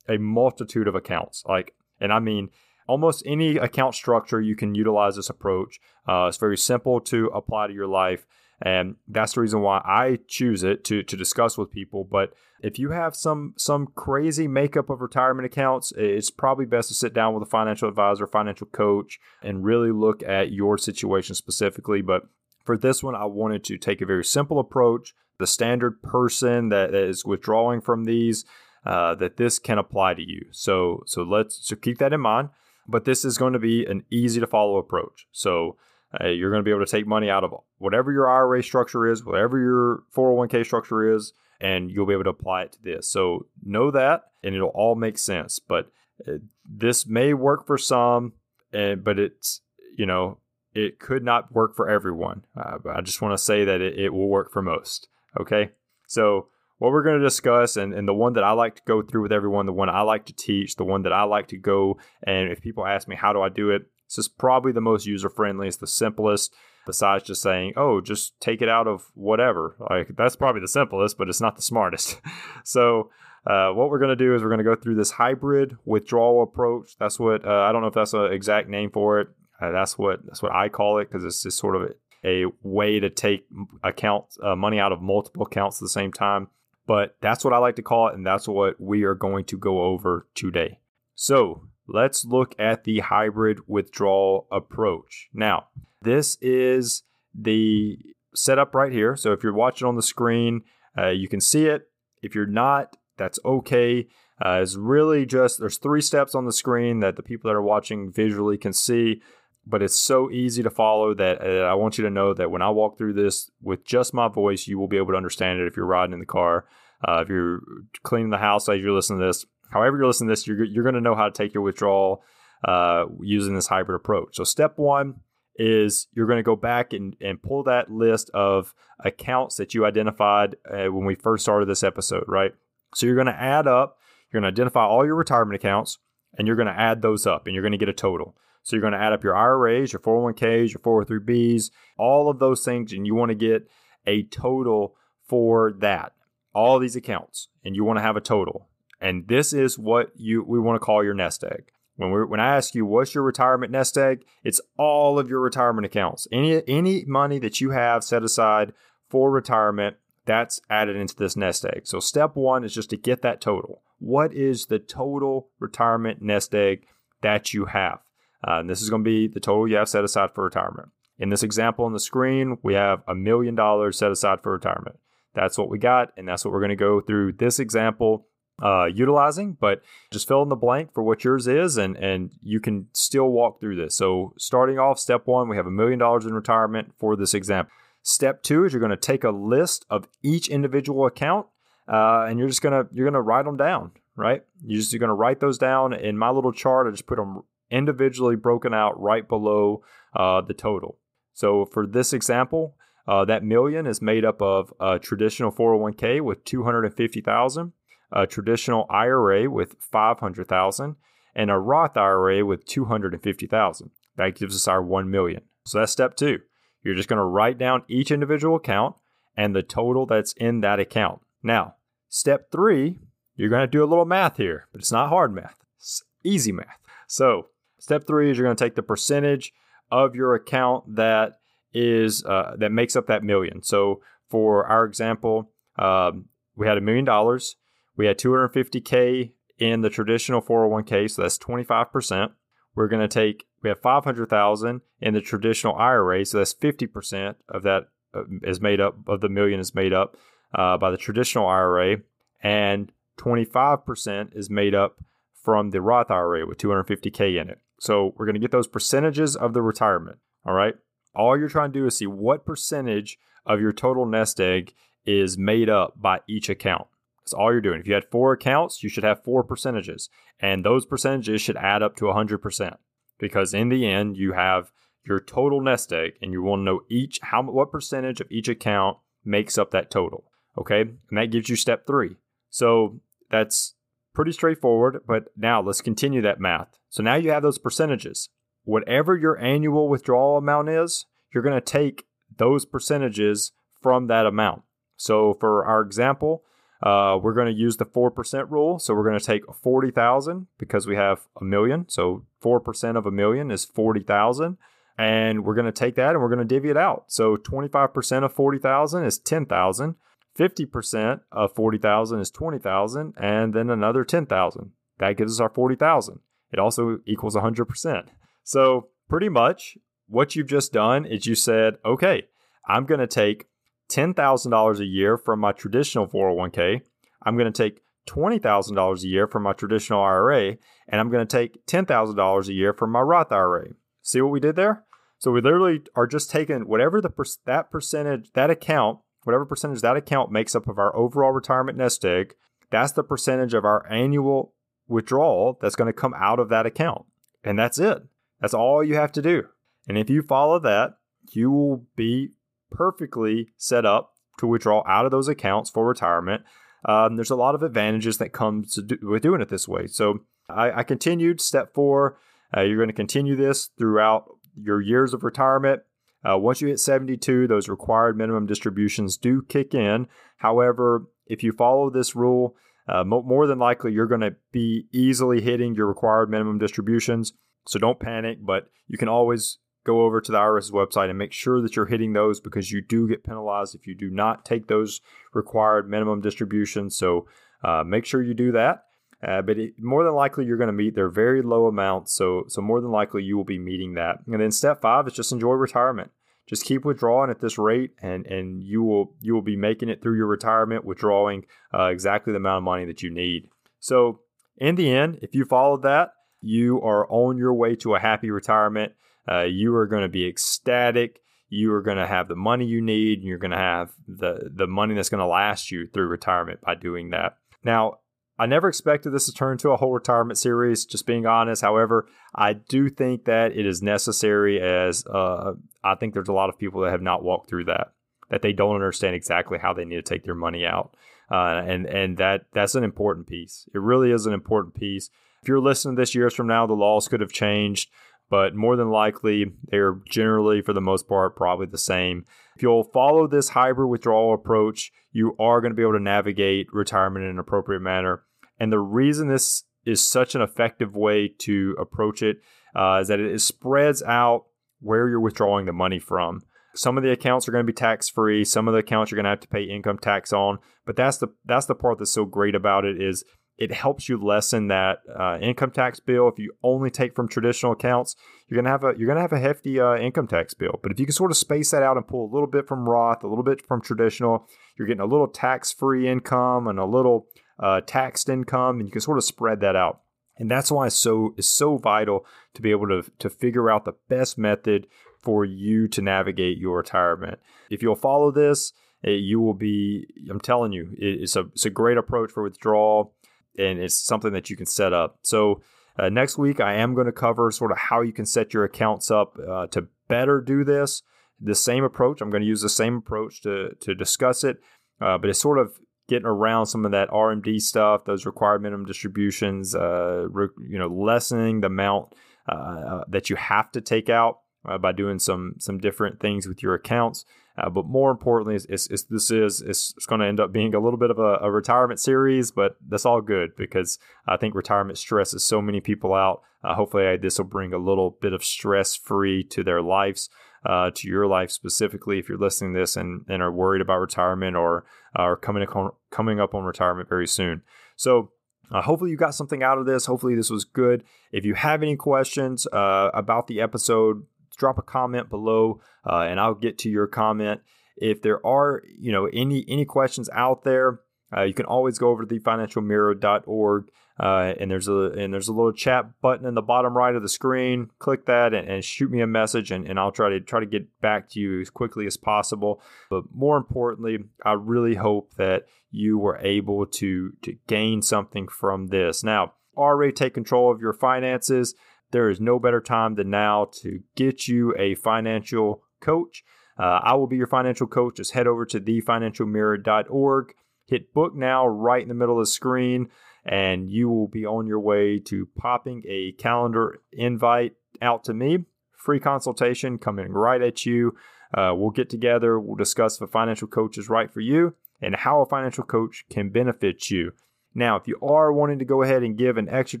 a, 0.08 0.14
a 0.14 0.18
multitude 0.18 0.88
of 0.88 0.94
accounts. 0.94 1.44
Like, 1.46 1.74
and 2.00 2.12
I 2.12 2.20
mean, 2.20 2.50
almost 2.86 3.22
any 3.26 3.56
account 3.56 3.94
structure 3.94 4.40
you 4.40 4.56
can 4.56 4.74
utilize 4.74 5.16
this 5.16 5.30
approach. 5.30 5.80
Uh, 6.08 6.26
it's 6.28 6.36
very 6.36 6.56
simple 6.56 7.00
to 7.00 7.26
apply 7.28 7.66
to 7.66 7.72
your 7.72 7.86
life. 7.86 8.26
And 8.62 8.96
that's 9.06 9.34
the 9.34 9.42
reason 9.42 9.60
why 9.60 9.82
I 9.84 10.18
choose 10.26 10.62
it 10.62 10.82
to, 10.84 11.02
to 11.02 11.16
discuss 11.16 11.58
with 11.58 11.70
people. 11.70 12.04
But 12.04 12.32
if 12.62 12.78
you 12.78 12.90
have 12.90 13.14
some 13.14 13.52
some 13.58 13.88
crazy 13.94 14.48
makeup 14.48 14.88
of 14.88 15.02
retirement 15.02 15.44
accounts, 15.44 15.92
it's 15.96 16.30
probably 16.30 16.64
best 16.64 16.88
to 16.88 16.94
sit 16.94 17.12
down 17.12 17.34
with 17.34 17.42
a 17.42 17.50
financial 17.50 17.88
advisor, 17.88 18.26
financial 18.26 18.66
coach, 18.66 19.18
and 19.42 19.64
really 19.64 19.92
look 19.92 20.22
at 20.22 20.52
your 20.52 20.78
situation 20.78 21.34
specifically. 21.34 22.00
But 22.00 22.22
for 22.64 22.78
this 22.78 23.02
one, 23.02 23.14
I 23.14 23.26
wanted 23.26 23.62
to 23.64 23.76
take 23.76 24.00
a 24.00 24.06
very 24.06 24.24
simple 24.24 24.58
approach. 24.58 25.12
The 25.38 25.46
standard 25.46 26.02
person 26.02 26.70
that 26.70 26.94
is 26.94 27.26
withdrawing 27.26 27.82
from 27.82 28.04
these, 28.04 28.46
uh, 28.86 29.14
that 29.16 29.36
this 29.36 29.58
can 29.58 29.78
apply 29.78 30.14
to 30.14 30.22
you. 30.22 30.46
So 30.50 31.02
so 31.04 31.22
let's 31.22 31.58
so 31.68 31.76
keep 31.76 31.98
that 31.98 32.14
in 32.14 32.20
mind. 32.20 32.48
But 32.88 33.04
this 33.04 33.24
is 33.24 33.38
going 33.38 33.52
to 33.52 33.58
be 33.58 33.84
an 33.84 34.04
easy 34.10 34.40
to 34.40 34.46
follow 34.46 34.76
approach. 34.76 35.26
So 35.32 35.76
uh, 36.20 36.28
you're 36.28 36.50
going 36.50 36.60
to 36.60 36.64
be 36.64 36.70
able 36.70 36.84
to 36.84 36.90
take 36.90 37.06
money 37.06 37.28
out 37.28 37.44
of 37.44 37.54
whatever 37.78 38.12
your 38.12 38.28
IRA 38.28 38.62
structure 38.62 39.06
is, 39.06 39.24
whatever 39.24 39.58
your 39.58 40.02
401k 40.14 40.64
structure 40.64 41.14
is, 41.14 41.32
and 41.60 41.90
you'll 41.90 42.06
be 42.06 42.12
able 42.12 42.24
to 42.24 42.30
apply 42.30 42.62
it 42.62 42.72
to 42.72 42.82
this. 42.82 43.10
So 43.10 43.46
know 43.64 43.90
that, 43.90 44.24
and 44.42 44.54
it'll 44.54 44.68
all 44.68 44.94
make 44.94 45.18
sense. 45.18 45.58
But 45.58 45.90
uh, 46.26 46.32
this 46.64 47.06
may 47.06 47.34
work 47.34 47.66
for 47.66 47.78
some, 47.78 48.34
and 48.72 49.02
but 49.02 49.18
it's 49.18 49.62
you 49.96 50.06
know 50.06 50.38
it 50.74 50.98
could 50.98 51.24
not 51.24 51.52
work 51.52 51.74
for 51.74 51.88
everyone. 51.88 52.44
Uh, 52.56 52.78
I 52.94 53.00
just 53.00 53.22
want 53.22 53.36
to 53.36 53.42
say 53.42 53.64
that 53.64 53.80
it, 53.80 53.98
it 53.98 54.12
will 54.12 54.28
work 54.28 54.52
for 54.52 54.62
most. 54.62 55.08
Okay, 55.40 55.70
so 56.06 56.48
what 56.78 56.92
we're 56.92 57.02
going 57.02 57.18
to 57.18 57.24
discuss 57.24 57.76
and, 57.76 57.94
and 57.94 58.06
the 58.06 58.14
one 58.14 58.34
that 58.34 58.44
I 58.44 58.52
like 58.52 58.76
to 58.76 58.82
go 58.86 59.02
through 59.02 59.22
with 59.22 59.32
everyone, 59.32 59.66
the 59.66 59.72
one 59.72 59.88
I 59.88 60.02
like 60.02 60.26
to 60.26 60.34
teach, 60.34 60.76
the 60.76 60.84
one 60.84 61.02
that 61.02 61.12
I 61.12 61.24
like 61.24 61.48
to 61.48 61.56
go 61.56 61.98
and 62.22 62.50
if 62.50 62.60
people 62.60 62.86
ask 62.86 63.08
me 63.08 63.16
how 63.16 63.32
do 63.32 63.40
I 63.40 63.48
do 63.48 63.70
it, 63.70 63.86
this 64.08 64.18
is 64.18 64.28
probably 64.28 64.72
the 64.72 64.80
most 64.80 65.06
user 65.06 65.28
friendly. 65.28 65.68
It's 65.68 65.76
the 65.76 65.86
simplest. 65.86 66.54
Besides 66.86 67.24
just 67.24 67.42
saying, 67.42 67.72
"Oh, 67.76 68.00
just 68.00 68.40
take 68.40 68.62
it 68.62 68.68
out 68.68 68.86
of 68.86 69.10
whatever," 69.14 69.76
like 69.90 70.10
that's 70.16 70.36
probably 70.36 70.60
the 70.60 70.68
simplest, 70.68 71.18
but 71.18 71.28
it's 71.28 71.40
not 71.40 71.56
the 71.56 71.62
smartest. 71.62 72.20
so, 72.64 73.10
uh, 73.44 73.70
what 73.70 73.90
we're 73.90 73.98
going 73.98 74.16
to 74.16 74.24
do 74.24 74.36
is 74.36 74.42
we're 74.42 74.50
going 74.50 74.58
to 74.58 74.64
go 74.64 74.76
through 74.76 74.94
this 74.94 75.10
hybrid 75.10 75.76
withdrawal 75.84 76.44
approach. 76.44 76.96
That's 76.96 77.18
what 77.18 77.44
uh, 77.44 77.62
I 77.62 77.72
don't 77.72 77.82
know 77.82 77.88
if 77.88 77.94
that's 77.94 78.14
an 78.14 78.32
exact 78.32 78.68
name 78.68 78.90
for 78.92 79.18
it. 79.18 79.28
Uh, 79.60 79.72
that's 79.72 79.98
what 79.98 80.24
that's 80.26 80.42
what 80.42 80.52
I 80.52 80.68
call 80.68 80.98
it 80.98 81.10
because 81.10 81.24
it's 81.24 81.42
just 81.42 81.58
sort 81.58 81.74
of 81.74 81.90
a, 82.24 82.44
way 82.62 82.98
to 82.98 83.10
take 83.10 83.46
account 83.84 84.24
uh, 84.42 84.56
money 84.56 84.78
out 84.78 84.92
of 84.92 85.00
multiple 85.00 85.44
accounts 85.44 85.78
at 85.80 85.84
the 85.84 85.88
same 85.88 86.12
time. 86.12 86.48
But 86.86 87.16
that's 87.20 87.44
what 87.44 87.52
I 87.52 87.58
like 87.58 87.76
to 87.76 87.82
call 87.82 88.08
it, 88.08 88.14
and 88.14 88.26
that's 88.26 88.46
what 88.46 88.80
we 88.80 89.02
are 89.04 89.14
going 89.14 89.44
to 89.46 89.58
go 89.58 89.82
over 89.82 90.28
today. 90.34 90.78
So, 91.14 91.68
let's 91.88 92.24
look 92.24 92.54
at 92.58 92.84
the 92.84 93.00
hybrid 93.00 93.60
withdrawal 93.66 94.46
approach. 94.52 95.28
Now, 95.32 95.68
this 96.02 96.36
is 96.40 97.02
the 97.34 97.98
setup 98.34 98.74
right 98.74 98.92
here. 98.92 99.16
So 99.16 99.32
if 99.32 99.42
you're 99.42 99.52
watching 99.52 99.88
on 99.88 99.96
the 99.96 100.02
screen, 100.02 100.62
uh, 100.96 101.08
you 101.08 101.28
can 101.28 101.40
see 101.40 101.66
it. 101.66 101.88
If 102.22 102.34
you're 102.34 102.46
not, 102.46 102.96
that's 103.16 103.38
okay. 103.44 104.08
Uh, 104.44 104.60
it's 104.62 104.76
really 104.76 105.24
just 105.24 105.58
there's 105.58 105.78
three 105.78 106.02
steps 106.02 106.34
on 106.34 106.44
the 106.44 106.52
screen 106.52 107.00
that 107.00 107.16
the 107.16 107.22
people 107.22 107.48
that 107.48 107.56
are 107.56 107.62
watching 107.62 108.12
visually 108.12 108.58
can 108.58 108.72
see, 108.72 109.22
but 109.66 109.82
it's 109.82 109.98
so 109.98 110.30
easy 110.30 110.62
to 110.62 110.70
follow 110.70 111.12
that 111.14 111.42
uh, 111.42 111.64
I 111.64 111.74
want 111.74 111.98
you 111.98 112.04
to 112.04 112.10
know 112.10 112.32
that 112.34 112.50
when 112.50 112.62
I 112.62 112.70
walk 112.70 112.96
through 112.96 113.14
this 113.14 113.50
with 113.60 113.84
just 113.84 114.14
my 114.14 114.28
voice, 114.28 114.66
you 114.66 114.78
will 114.78 114.86
be 114.86 114.96
able 114.96 115.10
to 115.10 115.16
understand 115.16 115.58
it 115.58 115.66
if 115.66 115.76
you're 115.76 115.86
riding 115.86 116.12
in 116.12 116.20
the 116.20 116.26
car. 116.26 116.66
Uh, 117.06 117.20
if 117.22 117.28
you're 117.28 117.60
cleaning 118.04 118.30
the 118.30 118.38
house 118.38 118.68
as 118.68 118.80
you're 118.80 118.92
listening 118.92 119.18
to 119.18 119.26
this, 119.26 119.44
however 119.70 119.96
you're 119.96 120.06
listening 120.06 120.28
to 120.28 120.32
this, 120.32 120.46
you're, 120.46 120.64
you're 120.64 120.84
going 120.84 120.94
to 120.94 121.00
know 121.00 121.16
how 121.16 121.24
to 121.24 121.32
take 121.32 121.52
your 121.52 121.62
withdrawal 121.62 122.22
uh, 122.64 123.06
using 123.20 123.54
this 123.54 123.66
hybrid 123.66 123.96
approach. 123.96 124.36
So, 124.36 124.44
step 124.44 124.78
one 124.78 125.20
is 125.56 126.06
you're 126.12 126.26
going 126.26 126.38
to 126.38 126.42
go 126.42 126.56
back 126.56 126.92
and, 126.92 127.16
and 127.20 127.42
pull 127.42 127.62
that 127.64 127.90
list 127.90 128.30
of 128.34 128.74
accounts 129.04 129.56
that 129.56 129.74
you 129.74 129.84
identified 129.84 130.56
uh, 130.70 130.86
when 130.86 131.04
we 131.04 131.14
first 131.14 131.44
started 131.44 131.68
this 131.68 131.82
episode, 131.82 132.24
right? 132.28 132.52
So, 132.94 133.06
you're 133.06 133.16
going 133.16 133.26
to 133.26 133.40
add 133.40 133.66
up, 133.66 133.98
you're 134.30 134.40
going 134.40 134.50
to 134.50 134.54
identify 134.54 134.84
all 134.84 135.04
your 135.04 135.16
retirement 135.16 135.56
accounts, 135.56 135.98
and 136.38 136.46
you're 136.46 136.56
going 136.56 136.68
to 136.68 136.80
add 136.80 137.02
those 137.02 137.26
up, 137.26 137.46
and 137.46 137.54
you're 137.54 137.62
going 137.62 137.72
to 137.72 137.78
get 137.78 137.88
a 137.88 137.94
total. 137.94 138.36
So, 138.66 138.74
you're 138.74 138.80
going 138.80 138.94
to 138.94 138.98
add 138.98 139.12
up 139.12 139.22
your 139.22 139.36
IRAs, 139.36 139.92
your 139.92 140.00
401ks, 140.00 140.72
your 140.72 140.80
403bs, 140.80 141.70
all 141.96 142.28
of 142.28 142.40
those 142.40 142.64
things, 142.64 142.92
and 142.92 143.06
you 143.06 143.14
want 143.14 143.28
to 143.28 143.36
get 143.36 143.68
a 144.06 144.24
total 144.24 144.96
for 145.24 145.72
that, 145.78 146.14
all 146.52 146.80
these 146.80 146.96
accounts, 146.96 147.46
and 147.64 147.76
you 147.76 147.84
want 147.84 147.98
to 147.98 148.02
have 148.02 148.16
a 148.16 148.20
total. 148.20 148.68
And 149.00 149.28
this 149.28 149.52
is 149.52 149.78
what 149.78 150.10
you 150.16 150.42
we 150.42 150.58
want 150.58 150.74
to 150.76 150.84
call 150.84 151.04
your 151.04 151.14
nest 151.14 151.44
egg. 151.44 151.70
When 151.94 152.10
we 152.10 152.24
when 152.24 152.40
I 152.40 152.56
ask 152.56 152.74
you 152.74 152.84
what's 152.84 153.14
your 153.14 153.22
retirement 153.22 153.70
nest 153.70 153.96
egg, 153.96 154.24
it's 154.42 154.60
all 154.76 155.18
of 155.18 155.28
your 155.30 155.40
retirement 155.40 155.86
accounts. 155.86 156.26
Any 156.32 156.62
any 156.66 157.04
money 157.04 157.38
that 157.38 157.60
you 157.60 157.70
have 157.70 158.02
set 158.02 158.24
aside 158.24 158.72
for 159.08 159.30
retirement, 159.30 159.96
that's 160.24 160.60
added 160.68 160.96
into 160.96 161.14
this 161.14 161.36
nest 161.36 161.64
egg. 161.64 161.82
So 161.84 162.00
step 162.00 162.34
1 162.34 162.64
is 162.64 162.74
just 162.74 162.90
to 162.90 162.96
get 162.96 163.22
that 163.22 163.40
total. 163.40 163.82
What 163.98 164.34
is 164.34 164.66
the 164.66 164.80
total 164.80 165.50
retirement 165.60 166.20
nest 166.20 166.54
egg 166.54 166.86
that 167.22 167.54
you 167.54 167.66
have? 167.66 168.00
Uh, 168.46 168.60
and 168.60 168.70
this 168.70 168.82
is 168.82 168.90
going 168.90 169.02
to 169.02 169.08
be 169.08 169.28
the 169.28 169.40
total 169.40 169.68
you 169.68 169.76
have 169.76 169.88
set 169.88 170.04
aside 170.04 170.30
for 170.34 170.44
retirement. 170.44 170.88
In 171.18 171.30
this 171.30 171.42
example 171.42 171.84
on 171.84 171.92
the 171.92 172.00
screen, 172.00 172.58
we 172.62 172.74
have 172.74 173.02
a 173.08 173.14
million 173.14 173.54
dollars 173.54 173.98
set 173.98 174.10
aside 174.10 174.42
for 174.42 174.52
retirement. 174.52 174.98
That's 175.34 175.58
what 175.58 175.68
we 175.68 175.78
got, 175.78 176.12
and 176.16 176.28
that's 176.28 176.44
what 176.44 176.52
we're 176.52 176.60
going 176.60 176.70
to 176.70 176.76
go 176.76 177.00
through 177.00 177.32
this 177.32 177.58
example 177.58 178.26
uh, 178.62 178.86
utilizing, 178.86 179.56
but 179.60 179.82
just 180.10 180.26
fill 180.26 180.42
in 180.42 180.48
the 180.48 180.56
blank 180.56 180.92
for 180.94 181.02
what 181.02 181.24
yours 181.24 181.46
is, 181.46 181.76
and 181.76 181.96
and 181.96 182.30
you 182.42 182.58
can 182.60 182.88
still 182.92 183.28
walk 183.28 183.60
through 183.60 183.76
this. 183.76 183.96
So 183.96 184.32
starting 184.38 184.78
off, 184.78 184.98
step 184.98 185.26
one, 185.26 185.48
we 185.48 185.56
have 185.56 185.66
a 185.66 185.70
million 185.70 185.98
dollars 185.98 186.24
in 186.24 186.32
retirement 186.32 186.94
for 186.98 187.16
this 187.16 187.34
example. 187.34 187.70
Step 188.02 188.42
two 188.42 188.64
is 188.64 188.72
you're 188.72 188.80
going 188.80 188.90
to 188.90 188.96
take 188.96 189.24
a 189.24 189.30
list 189.30 189.84
of 189.90 190.08
each 190.22 190.48
individual 190.48 191.06
account, 191.06 191.46
uh, 191.88 192.24
and 192.28 192.38
you're 192.38 192.48
just 192.48 192.62
gonna 192.62 192.86
you're 192.92 193.06
gonna 193.06 193.20
write 193.20 193.44
them 193.44 193.56
down, 193.56 193.90
right? 194.14 194.42
You're 194.64 194.80
just 194.80 194.92
you're 194.92 195.00
gonna 195.00 195.14
write 195.14 195.40
those 195.40 195.58
down 195.58 195.92
in 195.92 196.16
my 196.16 196.30
little 196.30 196.52
chart. 196.52 196.86
I 196.86 196.90
just 196.92 197.06
put 197.06 197.16
them 197.16 197.42
individually 197.70 198.36
broken 198.36 198.72
out 198.72 199.00
right 199.00 199.28
below 199.28 199.82
uh, 200.14 200.40
the 200.40 200.54
total. 200.54 200.98
So 201.32 201.64
for 201.66 201.86
this 201.86 202.12
example, 202.12 202.76
uh, 203.06 203.24
that 203.26 203.44
million 203.44 203.86
is 203.86 204.02
made 204.02 204.24
up 204.24 204.42
of 204.42 204.72
a 204.80 204.98
traditional 204.98 205.52
401k 205.52 206.20
with 206.20 206.44
250,000 206.44 207.72
a 208.12 208.26
traditional 208.26 208.86
IRA 208.88 209.50
with 209.50 209.76
500,000 209.80 210.96
and 211.34 211.50
a 211.50 211.58
Roth 211.58 211.96
IRA 211.96 212.44
with 212.44 212.64
250,000. 212.66 213.90
That 214.16 214.34
gives 214.34 214.54
us 214.54 214.68
our 214.68 214.82
1 214.82 215.10
million. 215.10 215.42
So 215.64 215.80
that's 215.80 215.92
step 215.92 216.16
2. 216.16 216.38
You're 216.82 216.94
just 216.94 217.08
going 217.08 217.18
to 217.18 217.24
write 217.24 217.58
down 217.58 217.82
each 217.88 218.10
individual 218.10 218.56
account 218.56 218.96
and 219.36 219.54
the 219.54 219.62
total 219.62 220.06
that's 220.06 220.32
in 220.34 220.60
that 220.60 220.80
account. 220.80 221.20
Now, 221.42 221.74
step 222.08 222.50
3, 222.52 222.98
you're 223.34 223.50
going 223.50 223.62
to 223.62 223.66
do 223.66 223.84
a 223.84 223.86
little 223.86 224.04
math 224.04 224.36
here, 224.36 224.66
but 224.72 224.80
it's 224.80 224.92
not 224.92 225.08
hard 225.08 225.34
math. 225.34 225.56
It's 225.76 226.02
easy 226.24 226.52
math. 226.52 226.78
So, 227.06 227.48
step 227.86 228.06
3 228.06 228.30
is 228.30 228.38
you're 228.38 228.46
going 228.46 228.56
to 228.56 228.64
take 228.64 228.74
the 228.74 228.82
percentage 228.82 229.52
of 229.90 230.14
your 230.14 230.34
account 230.34 230.96
that 230.96 231.38
is 231.72 232.24
uh, 232.24 232.54
that 232.58 232.72
makes 232.72 232.96
up 232.96 233.06
that 233.06 233.22
million. 233.22 233.62
So, 233.62 234.00
for 234.28 234.66
our 234.66 234.84
example, 234.84 235.50
um, 235.78 236.26
we 236.56 236.66
had 236.66 236.78
a 236.78 236.80
million 236.80 237.04
dollars 237.04 237.56
we 237.96 238.06
had 238.06 238.18
250K 238.18 239.32
in 239.58 239.80
the 239.80 239.90
traditional 239.90 240.42
401k, 240.42 241.10
so 241.10 241.22
that's 241.22 241.38
25%. 241.38 242.32
We're 242.74 242.88
going 242.88 243.00
to 243.00 243.08
take, 243.08 243.46
we 243.62 243.70
have 243.70 243.80
500,000 243.80 244.82
in 245.00 245.14
the 245.14 245.20
traditional 245.22 245.74
IRA, 245.76 246.24
so 246.26 246.38
that's 246.38 246.54
50% 246.54 247.36
of 247.48 247.62
that 247.62 247.88
uh, 248.12 248.22
made 248.60 248.80
up, 248.80 248.96
of 249.06 249.22
the 249.22 249.30
million 249.30 249.60
is 249.60 249.74
made 249.74 249.94
up 249.94 250.16
uh, 250.54 250.76
by 250.76 250.90
the 250.90 250.98
traditional 250.98 251.46
IRA, 251.46 251.98
and 252.42 252.92
25% 253.18 254.36
is 254.36 254.50
made 254.50 254.74
up 254.74 254.98
from 255.42 255.70
the 255.70 255.80
Roth 255.80 256.10
IRA 256.10 256.46
with 256.46 256.58
250K 256.58 257.40
in 257.40 257.48
it. 257.48 257.60
So 257.78 258.14
we're 258.16 258.26
going 258.26 258.34
to 258.34 258.40
get 258.40 258.50
those 258.50 258.68
percentages 258.68 259.36
of 259.36 259.52
the 259.52 259.62
retirement. 259.62 260.18
All 260.44 260.54
right. 260.54 260.74
All 261.14 261.38
you're 261.38 261.48
trying 261.48 261.72
to 261.72 261.78
do 261.78 261.86
is 261.86 261.96
see 261.96 262.06
what 262.06 262.46
percentage 262.46 263.18
of 263.44 263.60
your 263.60 263.72
total 263.72 264.06
nest 264.06 264.40
egg 264.40 264.74
is 265.04 265.38
made 265.38 265.68
up 265.68 265.94
by 266.00 266.20
each 266.28 266.48
account. 266.48 266.86
That's 267.20 267.32
all 267.32 267.52
you're 267.52 267.60
doing. 267.60 267.80
If 267.80 267.88
you 267.88 267.94
had 267.94 268.10
four 268.10 268.32
accounts, 268.32 268.82
you 268.82 268.88
should 268.88 269.04
have 269.04 269.24
four 269.24 269.42
percentages. 269.42 270.08
And 270.38 270.64
those 270.64 270.84
percentages 270.84 271.40
should 271.40 271.56
add 271.56 271.82
up 271.82 271.96
to 271.96 272.04
100% 272.04 272.76
because 273.18 273.54
in 273.54 273.68
the 273.68 273.86
end, 273.86 274.16
you 274.16 274.32
have 274.32 274.70
your 275.06 275.20
total 275.20 275.60
nest 275.60 275.92
egg 275.92 276.14
and 276.20 276.32
you 276.32 276.42
want 276.42 276.60
to 276.60 276.64
know 276.64 276.80
each 276.88 277.20
how 277.22 277.42
what 277.42 277.70
percentage 277.70 278.20
of 278.20 278.30
each 278.30 278.48
account 278.48 278.98
makes 279.24 279.56
up 279.56 279.70
that 279.70 279.90
total. 279.90 280.24
Okay. 280.58 280.80
And 280.82 281.18
that 281.18 281.30
gives 281.30 281.48
you 281.48 281.56
step 281.56 281.86
three. 281.86 282.16
So 282.50 283.00
that's 283.30 283.74
pretty 284.16 284.32
straightforward, 284.32 285.02
but 285.06 285.24
now 285.36 285.60
let's 285.60 285.82
continue 285.82 286.22
that 286.22 286.40
math. 286.40 286.78
So 286.88 287.02
now 287.02 287.16
you 287.16 287.30
have 287.30 287.42
those 287.42 287.58
percentages. 287.58 288.30
Whatever 288.64 289.14
your 289.14 289.38
annual 289.38 289.90
withdrawal 289.90 290.38
amount 290.38 290.70
is, 290.70 291.04
you're 291.32 291.42
going 291.42 291.54
to 291.54 291.60
take 291.60 292.06
those 292.34 292.64
percentages 292.64 293.52
from 293.82 294.06
that 294.06 294.24
amount. 294.24 294.62
So 294.96 295.34
for 295.34 295.66
our 295.66 295.82
example, 295.82 296.44
uh, 296.82 297.18
we're 297.22 297.34
going 297.34 297.46
to 297.46 297.60
use 297.60 297.76
the 297.76 297.84
4% 297.84 298.50
rule. 298.50 298.78
So 298.78 298.94
we're 298.94 299.06
going 299.06 299.18
to 299.18 299.24
take 299.24 299.42
40,000 299.62 300.46
because 300.58 300.86
we 300.86 300.96
have 300.96 301.26
a 301.38 301.44
million. 301.44 301.86
So 301.90 302.24
4% 302.42 302.96
of 302.96 303.04
a 303.04 303.10
million 303.10 303.50
is 303.50 303.66
40,000. 303.66 304.56
And 304.96 305.44
we're 305.44 305.54
going 305.54 305.66
to 305.66 305.72
take 305.72 305.94
that 305.96 306.12
and 306.12 306.22
we're 306.22 306.30
going 306.30 306.38
to 306.38 306.44
divvy 306.46 306.70
it 306.70 306.76
out. 306.78 307.04
So 307.08 307.36
25% 307.36 308.24
of 308.24 308.32
40,000 308.32 309.04
is 309.04 309.18
10,000. 309.18 309.94
50% 310.36 311.20
of 311.32 311.54
40,000 311.54 312.20
is 312.20 312.30
20,000. 312.30 313.14
And 313.16 313.54
then 313.54 313.70
another 313.70 314.04
10,000. 314.04 314.72
That 314.98 315.16
gives 315.16 315.32
us 315.32 315.40
our 315.40 315.50
40,000. 315.50 316.20
It 316.52 316.58
also 316.58 316.98
equals 317.06 317.34
100%. 317.34 318.08
So 318.44 318.88
pretty 319.08 319.28
much 319.28 319.76
what 320.08 320.36
you've 320.36 320.46
just 320.46 320.72
done 320.72 321.04
is 321.04 321.26
you 321.26 321.34
said, 321.34 321.74
okay, 321.84 322.24
I'm 322.66 322.86
going 322.86 323.00
to 323.00 323.06
take 323.06 323.46
$10,000 323.90 324.78
a 324.78 324.84
year 324.84 325.16
from 325.16 325.40
my 325.40 325.52
traditional 325.52 326.06
401k. 326.06 326.80
I'm 327.22 327.36
going 327.36 327.52
to 327.52 327.62
take 327.62 327.82
$20,000 328.08 329.02
a 329.02 329.06
year 329.06 329.26
from 329.26 329.42
my 329.42 329.52
traditional 329.52 330.00
IRA, 330.00 330.56
and 330.88 331.00
I'm 331.00 331.10
going 331.10 331.26
to 331.26 331.36
take 331.36 331.66
$10,000 331.66 332.48
a 332.48 332.52
year 332.52 332.72
from 332.72 332.92
my 332.92 333.00
Roth 333.00 333.32
IRA. 333.32 333.68
See 334.02 334.20
what 334.20 334.30
we 334.30 334.40
did 334.40 334.56
there? 334.56 334.84
So 335.18 335.32
we 335.32 335.40
literally 335.40 335.80
are 335.94 336.06
just 336.06 336.30
taking 336.30 336.68
whatever 336.68 337.00
the 337.00 337.10
that 337.46 337.70
percentage, 337.70 338.32
that 338.34 338.50
account, 338.50 338.98
whatever 339.26 339.44
percentage 339.44 339.80
that 339.80 339.96
account 339.96 340.30
makes 340.30 340.54
up 340.54 340.68
of 340.68 340.78
our 340.78 340.94
overall 340.94 341.32
retirement 341.32 341.76
nest 341.76 342.04
egg, 342.04 342.36
that's 342.70 342.92
the 342.92 343.02
percentage 343.02 343.54
of 343.54 343.64
our 343.64 343.84
annual 343.90 344.54
withdrawal 344.86 345.58
that's 345.60 345.74
going 345.74 345.92
to 345.92 345.92
come 345.92 346.14
out 346.16 346.38
of 346.38 346.48
that 346.48 346.64
account. 346.64 347.04
And 347.42 347.58
that's 347.58 347.78
it. 347.78 348.02
That's 348.40 348.54
all 348.54 348.84
you 348.84 348.94
have 348.94 349.10
to 349.12 349.22
do. 349.22 349.48
And 349.88 349.98
if 349.98 350.08
you 350.08 350.22
follow 350.22 350.60
that, 350.60 350.98
you 351.32 351.50
will 351.50 351.86
be 351.96 352.30
perfectly 352.70 353.48
set 353.56 353.84
up 353.84 354.14
to 354.38 354.46
withdraw 354.46 354.84
out 354.86 355.04
of 355.04 355.10
those 355.10 355.28
accounts 355.28 355.70
for 355.70 355.86
retirement. 355.86 356.42
Um, 356.84 357.16
there's 357.16 357.30
a 357.30 357.36
lot 357.36 357.56
of 357.56 357.62
advantages 357.62 358.18
that 358.18 358.32
comes 358.32 358.76
do, 358.76 358.96
with 359.02 359.22
doing 359.22 359.40
it 359.40 359.48
this 359.48 359.66
way. 359.66 359.88
So 359.88 360.20
I, 360.48 360.70
I 360.70 360.82
continued 360.84 361.40
step 361.40 361.74
four. 361.74 362.18
Uh, 362.56 362.60
you're 362.60 362.76
going 362.76 362.88
to 362.88 362.94
continue 362.94 363.34
this 363.34 363.70
throughout 363.76 364.26
your 364.56 364.80
years 364.80 365.14
of 365.14 365.24
retirement. 365.24 365.82
Uh, 366.28 366.36
once 366.36 366.60
you 366.60 366.68
hit 366.68 366.80
72, 366.80 367.46
those 367.46 367.68
required 367.68 368.16
minimum 368.16 368.46
distributions 368.46 369.16
do 369.16 369.42
kick 369.42 369.74
in. 369.74 370.08
However, 370.38 371.06
if 371.26 371.42
you 371.42 371.52
follow 371.52 371.90
this 371.90 372.16
rule, 372.16 372.56
uh, 372.88 373.04
mo- 373.04 373.22
more 373.22 373.46
than 373.46 373.58
likely 373.58 373.92
you're 373.92 374.06
going 374.06 374.20
to 374.22 374.36
be 374.52 374.86
easily 374.92 375.40
hitting 375.40 375.74
your 375.74 375.86
required 375.86 376.30
minimum 376.30 376.58
distributions. 376.58 377.32
So 377.68 377.78
don't 377.78 378.00
panic, 378.00 378.38
but 378.42 378.70
you 378.86 378.98
can 378.98 379.08
always 379.08 379.58
go 379.84 380.02
over 380.02 380.20
to 380.20 380.32
the 380.32 380.38
IRS 380.38 380.72
website 380.72 381.08
and 381.08 381.18
make 381.18 381.32
sure 381.32 381.60
that 381.62 381.76
you're 381.76 381.86
hitting 381.86 382.12
those 382.12 382.40
because 382.40 382.72
you 382.72 382.82
do 382.82 383.08
get 383.08 383.24
penalized 383.24 383.74
if 383.74 383.86
you 383.86 383.94
do 383.94 384.10
not 384.10 384.44
take 384.44 384.66
those 384.66 385.00
required 385.32 385.88
minimum 385.88 386.20
distributions. 386.20 386.96
So 386.96 387.26
uh, 387.62 387.84
make 387.84 388.04
sure 388.04 388.22
you 388.22 388.34
do 388.34 388.52
that. 388.52 388.82
Uh, 389.26 389.42
but 389.42 389.58
it, 389.58 389.74
more 389.78 390.04
than 390.04 390.14
likely, 390.14 390.44
you're 390.44 390.58
going 390.58 390.66
to 390.66 390.72
meet 390.72 390.94
their 390.94 391.08
very 391.08 391.40
low 391.40 391.66
amounts. 391.66 392.14
So, 392.14 392.44
so 392.48 392.60
more 392.60 392.80
than 392.80 392.90
likely, 392.90 393.22
you 393.22 393.36
will 393.36 393.44
be 393.44 393.58
meeting 393.58 393.94
that. 393.94 394.18
And 394.26 394.40
then 394.40 394.50
step 394.50 394.80
five 394.82 395.06
is 395.06 395.14
just 395.14 395.32
enjoy 395.32 395.52
retirement. 395.52 396.10
Just 396.46 396.64
keep 396.64 396.84
withdrawing 396.84 397.30
at 397.30 397.40
this 397.40 397.58
rate, 397.58 397.92
and 398.00 398.26
and 398.26 398.62
you 398.62 398.82
will 398.82 399.14
you 399.20 399.34
will 399.34 399.42
be 399.42 399.56
making 399.56 399.88
it 399.88 400.00
through 400.00 400.16
your 400.16 400.26
retirement, 400.26 400.84
withdrawing 400.84 401.44
uh, 401.74 401.86
exactly 401.86 402.32
the 402.32 402.38
amount 402.38 402.58
of 402.58 402.64
money 402.64 402.84
that 402.84 403.02
you 403.02 403.10
need. 403.10 403.48
So, 403.80 404.20
in 404.56 404.76
the 404.76 404.90
end, 404.90 405.18
if 405.22 405.34
you 405.34 405.44
followed 405.44 405.82
that, 405.82 406.12
you 406.40 406.80
are 406.82 407.06
on 407.10 407.36
your 407.36 407.52
way 407.52 407.74
to 407.76 407.94
a 407.94 408.00
happy 408.00 408.30
retirement. 408.30 408.92
Uh, 409.28 409.42
you 409.42 409.74
are 409.74 409.86
going 409.86 410.02
to 410.02 410.08
be 410.08 410.26
ecstatic. 410.26 411.20
You 411.48 411.72
are 411.72 411.82
going 411.82 411.96
to 411.96 412.06
have 412.06 412.28
the 412.28 412.36
money 412.36 412.64
you 412.64 412.80
need. 412.80 413.18
And 413.18 413.26
you're 413.26 413.38
going 413.38 413.50
to 413.50 413.56
have 413.56 413.92
the 414.06 414.50
the 414.52 414.66
money 414.66 414.94
that's 414.94 415.08
going 415.08 415.20
to 415.20 415.26
last 415.26 415.70
you 415.70 415.88
through 415.88 416.06
retirement 416.06 416.60
by 416.60 416.76
doing 416.76 417.10
that. 417.10 417.38
Now, 417.64 417.98
I 418.38 418.46
never 418.46 418.68
expected 418.68 419.10
this 419.10 419.26
to 419.26 419.32
turn 419.32 419.52
into 419.52 419.70
a 419.70 419.76
whole 419.76 419.92
retirement 419.92 420.38
series, 420.38 420.84
just 420.84 421.06
being 421.06 421.26
honest. 421.26 421.62
However, 421.62 422.06
I 422.34 422.52
do 422.52 422.88
think 422.88 423.24
that 423.24 423.56
it 423.56 423.66
is 423.66 423.82
necessary 423.82 424.60
as 424.60 425.06
uh, 425.06 425.54
I 425.82 425.94
think 425.94 426.12
there's 426.14 426.28
a 426.28 426.34
lot 426.34 426.48
of 426.48 426.58
people 426.58 426.82
that 426.82 426.90
have 426.90 427.02
not 427.02 427.24
walked 427.24 427.48
through 427.48 427.64
that, 427.64 427.92
that 428.30 428.42
they 428.42 428.52
don't 428.52 428.74
understand 428.74 429.14
exactly 429.14 429.58
how 429.58 429.72
they 429.72 429.84
need 429.84 429.96
to 429.96 430.02
take 430.02 430.24
their 430.24 430.34
money 430.34 430.66
out. 430.66 430.94
Uh, 431.30 431.62
and 431.66 431.86
and 431.86 432.18
that 432.18 432.42
that's 432.52 432.76
an 432.76 432.84
important 432.84 433.26
piece. 433.26 433.68
It 433.74 433.80
really 433.80 434.12
is 434.12 434.26
an 434.26 434.32
important 434.32 434.74
piece. 434.74 435.10
If 435.42 435.48
you're 435.48 435.60
listening 435.60 435.96
to 435.96 436.02
this 436.02 436.14
years 436.14 436.34
from 436.34 436.46
now, 436.46 436.66
the 436.66 436.74
laws 436.74 437.08
could 437.08 437.20
have 437.20 437.32
changed 437.32 437.88
but 438.28 438.54
more 438.54 438.76
than 438.76 438.90
likely, 438.90 439.52
they're 439.68 439.98
generally, 440.08 440.60
for 440.60 440.72
the 440.72 440.80
most 440.80 441.08
part, 441.08 441.36
probably 441.36 441.66
the 441.66 441.78
same. 441.78 442.24
If 442.56 442.62
you'll 442.62 442.84
follow 442.84 443.26
this 443.26 443.50
hybrid 443.50 443.88
withdrawal 443.88 444.34
approach, 444.34 444.92
you 445.12 445.36
are 445.38 445.60
going 445.60 445.70
to 445.70 445.76
be 445.76 445.82
able 445.82 445.92
to 445.92 446.00
navigate 446.00 446.72
retirement 446.72 447.24
in 447.24 447.30
an 447.30 447.38
appropriate 447.38 447.80
manner. 447.80 448.22
And 448.58 448.72
the 448.72 448.78
reason 448.78 449.28
this 449.28 449.64
is 449.84 450.06
such 450.06 450.34
an 450.34 450.42
effective 450.42 450.96
way 450.96 451.28
to 451.38 451.76
approach 451.78 452.22
it 452.22 452.38
uh, 452.74 452.98
is 453.02 453.08
that 453.08 453.20
it 453.20 453.40
spreads 453.40 454.02
out 454.02 454.46
where 454.80 455.08
you're 455.08 455.20
withdrawing 455.20 455.66
the 455.66 455.72
money 455.72 455.98
from. 455.98 456.42
Some 456.74 456.98
of 456.98 457.04
the 457.04 457.12
accounts 457.12 457.48
are 457.48 457.52
going 457.52 457.64
to 457.64 457.72
be 457.72 457.76
tax 457.76 458.08
free. 458.08 458.44
Some 458.44 458.68
of 458.68 458.74
the 458.74 458.80
accounts 458.80 459.10
you're 459.10 459.16
going 459.16 459.24
to 459.24 459.30
have 459.30 459.40
to 459.40 459.48
pay 459.48 459.62
income 459.62 459.98
tax 459.98 460.32
on. 460.32 460.58
But 460.84 460.96
that's 460.96 461.18
the 461.18 461.28
that's 461.44 461.66
the 461.66 461.74
part 461.74 461.98
that's 461.98 462.12
so 462.12 462.24
great 462.26 462.54
about 462.54 462.84
it 462.84 463.00
is 463.00 463.24
it 463.58 463.72
helps 463.72 464.08
you 464.08 464.22
lessen 464.22 464.68
that 464.68 464.98
uh, 465.18 465.38
income 465.40 465.70
tax 465.70 466.00
bill. 466.00 466.28
If 466.28 466.38
you 466.38 466.52
only 466.62 466.90
take 466.90 467.16
from 467.16 467.28
traditional 467.28 467.72
accounts, 467.72 468.14
you're 468.46 468.60
gonna 468.60 468.70
have 468.70 468.84
a 468.84 468.92
you're 468.96 469.08
gonna 469.08 469.22
have 469.22 469.32
a 469.32 469.40
hefty 469.40 469.80
uh, 469.80 469.96
income 469.96 470.26
tax 470.26 470.52
bill. 470.52 470.78
But 470.82 470.92
if 470.92 471.00
you 471.00 471.06
can 471.06 471.14
sort 471.14 471.30
of 471.30 471.36
space 471.36 471.70
that 471.70 471.82
out 471.82 471.96
and 471.96 472.06
pull 472.06 472.30
a 472.30 472.32
little 472.32 472.48
bit 472.48 472.68
from 472.68 472.88
Roth, 472.88 473.24
a 473.24 473.28
little 473.28 473.44
bit 473.44 473.66
from 473.66 473.80
traditional, 473.80 474.46
you're 474.76 474.86
getting 474.86 475.00
a 475.00 475.06
little 475.06 475.28
tax 475.28 475.72
free 475.72 476.08
income 476.08 476.66
and 476.66 476.78
a 476.78 476.84
little 476.84 477.26
uh, 477.58 477.80
taxed 477.86 478.28
income, 478.28 478.78
and 478.78 478.88
you 478.88 478.92
can 478.92 479.00
sort 479.00 479.18
of 479.18 479.24
spread 479.24 479.60
that 479.60 479.76
out. 479.76 480.02
And 480.38 480.50
that's 480.50 480.70
why 480.70 480.86
it's 480.86 480.96
so 480.96 481.34
it's 481.36 481.48
so 481.48 481.78
vital 481.78 482.26
to 482.54 482.62
be 482.62 482.70
able 482.70 482.88
to 482.88 483.02
to 483.18 483.30
figure 483.30 483.70
out 483.70 483.84
the 483.84 483.94
best 484.08 484.36
method 484.36 484.86
for 485.18 485.44
you 485.44 485.88
to 485.88 486.02
navigate 486.02 486.58
your 486.58 486.76
retirement. 486.76 487.38
If 487.70 487.82
you'll 487.82 487.96
follow 487.96 488.30
this, 488.30 488.72
eh, 489.04 489.10
you 489.12 489.40
will 489.40 489.54
be. 489.54 490.06
I'm 490.30 490.40
telling 490.40 490.72
you, 490.72 490.94
it's 490.98 491.36
a 491.36 491.46
it's 491.52 491.64
a 491.64 491.70
great 491.70 491.96
approach 491.96 492.30
for 492.32 492.42
withdrawal 492.42 493.14
and 493.58 493.78
it's 493.78 493.94
something 493.94 494.32
that 494.32 494.50
you 494.50 494.56
can 494.56 494.66
set 494.66 494.92
up. 494.92 495.18
So 495.22 495.62
uh, 495.98 496.08
next 496.08 496.38
week, 496.38 496.60
I 496.60 496.74
am 496.74 496.94
going 496.94 497.06
to 497.06 497.12
cover 497.12 497.50
sort 497.50 497.72
of 497.72 497.78
how 497.78 498.02
you 498.02 498.12
can 498.12 498.26
set 498.26 498.52
your 498.52 498.64
accounts 498.64 499.10
up 499.10 499.36
uh, 499.38 499.66
to 499.68 499.88
better 500.08 500.40
do 500.40 500.64
this. 500.64 501.02
The 501.40 501.54
same 501.54 501.84
approach. 501.84 502.20
I'm 502.20 502.30
going 502.30 502.42
to 502.42 502.48
use 502.48 502.62
the 502.62 502.68
same 502.68 502.96
approach 502.96 503.42
to 503.42 503.74
to 503.80 503.94
discuss 503.94 504.42
it, 504.42 504.58
uh, 505.00 505.18
but 505.18 505.28
it's 505.28 505.40
sort 505.40 505.58
of 505.58 505.78
getting 506.08 506.26
around 506.26 506.66
some 506.66 506.84
of 506.84 506.92
that 506.92 507.10
RMD 507.10 507.60
stuff, 507.60 508.04
those 508.04 508.26
required 508.26 508.62
minimum 508.62 508.86
distributions, 508.86 509.74
uh, 509.74 510.26
re- 510.30 510.48
you 510.68 510.78
know, 510.78 510.88
lessening 510.88 511.60
the 511.60 511.66
amount 511.66 512.14
uh, 512.48 512.54
uh, 512.54 513.04
that 513.08 513.28
you 513.28 513.36
have 513.36 513.70
to 513.72 513.80
take 513.80 514.08
out 514.08 514.40
by 514.80 514.90
doing 514.90 515.18
some 515.20 515.54
some 515.58 515.78
different 515.78 516.18
things 516.18 516.46
with 516.46 516.62
your 516.62 516.74
accounts. 516.74 517.24
Uh, 517.58 517.70
but 517.70 517.86
more 517.86 518.10
importantly, 518.10 518.54
is, 518.54 518.86
is 518.88 519.04
this 519.04 519.30
is 519.30 519.62
it's, 519.62 519.94
it's 519.96 520.06
going 520.06 520.20
to 520.20 520.26
end 520.26 520.40
up 520.40 520.52
being 520.52 520.74
a 520.74 520.80
little 520.80 520.98
bit 520.98 521.10
of 521.10 521.18
a, 521.18 521.38
a, 521.40 521.50
retirement 521.50 521.98
series, 521.98 522.50
but 522.50 522.76
that's 522.86 523.06
all 523.06 523.22
good 523.22 523.56
because 523.56 523.98
I 524.26 524.36
think 524.36 524.54
retirement 524.54 524.98
stresses 524.98 525.44
so 525.44 525.62
many 525.62 525.80
people 525.80 526.12
out. 526.12 526.42
Uh, 526.62 526.74
hopefully, 526.74 527.16
this 527.16 527.38
will 527.38 527.46
bring 527.46 527.72
a 527.72 527.78
little 527.78 528.18
bit 528.20 528.34
of 528.34 528.44
stress 528.44 528.94
free 528.94 529.42
to 529.44 529.64
their 529.64 529.80
lives, 529.80 530.28
uh, 530.64 530.90
to 530.94 531.08
your 531.08 531.26
life 531.26 531.50
specifically. 531.50 532.18
If 532.18 532.28
you're 532.28 532.38
listening 532.38 532.74
to 532.74 532.80
this 532.80 532.96
and, 532.96 533.24
and 533.28 533.42
are 533.42 533.52
worried 533.52 533.82
about 533.82 533.98
retirement 533.98 534.56
or 534.56 534.84
are 535.14 535.36
coming 535.36 535.66
coming 536.10 536.40
up 536.40 536.54
on 536.54 536.64
retirement 536.64 537.08
very 537.08 537.26
soon, 537.26 537.62
so. 537.96 538.30
Uh, 538.68 538.82
hopefully, 538.82 539.12
you 539.12 539.16
got 539.16 539.32
something 539.32 539.62
out 539.62 539.78
of 539.78 539.86
this. 539.86 540.06
Hopefully, 540.06 540.34
this 540.34 540.50
was 540.50 540.64
good. 540.64 541.04
If 541.30 541.44
you 541.44 541.54
have 541.54 541.84
any 541.84 541.94
questions 541.94 542.66
uh, 542.72 543.10
about 543.14 543.46
the 543.46 543.60
episode, 543.60 544.24
drop 544.56 544.76
a 544.76 544.82
comment 544.82 545.28
below 545.30 545.80
uh, 546.04 546.20
and 546.20 546.40
I'll 546.40 546.54
get 546.54 546.78
to 546.78 546.90
your 546.90 547.06
comment. 547.06 547.60
If 547.96 548.22
there 548.22 548.44
are, 548.46 548.82
you 548.98 549.12
know, 549.12 549.26
any 549.32 549.64
any 549.68 549.84
questions 549.84 550.28
out 550.32 550.64
there, 550.64 551.00
uh, 551.34 551.42
you 551.42 551.54
can 551.54 551.66
always 551.66 551.98
go 551.98 552.08
over 552.10 552.24
to 552.24 552.34
thefinancialmirror.org 552.34 553.88
uh, 554.18 554.54
and 554.58 554.70
there's 554.70 554.88
a 554.88 555.12
and 555.12 555.32
there's 555.32 555.48
a 555.48 555.52
little 555.52 555.72
chat 555.72 556.20
button 556.22 556.46
in 556.46 556.54
the 556.54 556.62
bottom 556.62 556.96
right 556.96 557.14
of 557.14 557.22
the 557.22 557.28
screen. 557.28 557.90
Click 557.98 558.24
that 558.26 558.54
and, 558.54 558.68
and 558.68 558.84
shoot 558.84 559.10
me 559.10 559.20
a 559.20 559.26
message, 559.26 559.70
and, 559.70 559.86
and 559.86 559.98
I'll 559.98 560.12
try 560.12 560.30
to 560.30 560.40
try 560.40 560.60
to 560.60 560.66
get 560.66 561.00
back 561.00 561.28
to 561.30 561.40
you 561.40 561.60
as 561.60 561.68
quickly 561.68 562.06
as 562.06 562.16
possible. 562.16 562.80
But 563.10 563.24
more 563.34 563.58
importantly, 563.58 564.18
I 564.44 564.52
really 564.52 564.94
hope 564.94 565.34
that 565.36 565.64
you 565.90 566.18
were 566.18 566.38
able 566.38 566.86
to 566.86 567.32
to 567.42 567.56
gain 567.66 568.00
something 568.00 568.48
from 568.48 568.86
this. 568.86 569.22
Now, 569.22 569.52
already 569.76 570.12
take 570.12 570.34
control 570.34 570.72
of 570.72 570.80
your 570.80 570.94
finances. 570.94 571.74
There 572.12 572.30
is 572.30 572.40
no 572.40 572.58
better 572.58 572.80
time 572.80 573.16
than 573.16 573.30
now 573.30 573.68
to 573.82 574.00
get 574.14 574.48
you 574.48 574.74
a 574.78 574.94
financial 574.94 575.82
coach. 576.00 576.42
Uh, 576.78 577.00
I 577.02 577.14
will 577.14 577.26
be 577.26 577.36
your 577.36 577.46
financial 577.46 577.86
coach. 577.86 578.16
Just 578.16 578.32
head 578.32 578.46
over 578.46 578.64
to 578.66 578.80
thefinancialmirror.org, 578.80 580.54
hit 580.86 581.12
book 581.12 581.34
now 581.34 581.66
right 581.66 582.02
in 582.02 582.08
the 582.08 582.14
middle 582.14 582.38
of 582.38 582.42
the 582.42 582.50
screen, 582.50 583.08
and 583.46 583.88
you 583.88 584.08
will 584.08 584.28
be 584.28 584.44
on 584.44 584.66
your 584.66 584.80
way 584.80 585.20
to 585.20 585.48
popping 585.56 586.02
a 586.06 586.32
calendar 586.32 587.00
invite 587.12 587.74
out 588.02 588.24
to 588.24 588.34
me. 588.34 588.64
Free 588.92 589.20
consultation 589.20 589.98
coming 589.98 590.32
right 590.32 590.60
at 590.60 590.84
you. 590.84 591.14
Uh, 591.54 591.72
we'll 591.74 591.90
get 591.90 592.10
together, 592.10 592.58
we'll 592.58 592.74
discuss 592.74 593.16
if 593.16 593.22
a 593.22 593.28
financial 593.28 593.68
coach 593.68 593.96
is 593.96 594.08
right 594.08 594.32
for 594.32 594.40
you 594.40 594.74
and 595.00 595.14
how 595.14 595.40
a 595.40 595.46
financial 595.46 595.84
coach 595.84 596.24
can 596.28 596.50
benefit 596.50 597.08
you. 597.08 597.30
Now, 597.74 597.96
if 597.96 598.08
you 598.08 598.18
are 598.22 598.52
wanting 598.52 598.80
to 598.80 598.84
go 598.84 599.02
ahead 599.02 599.22
and 599.22 599.38
give 599.38 599.56
an 599.56 599.68
extra 599.68 600.00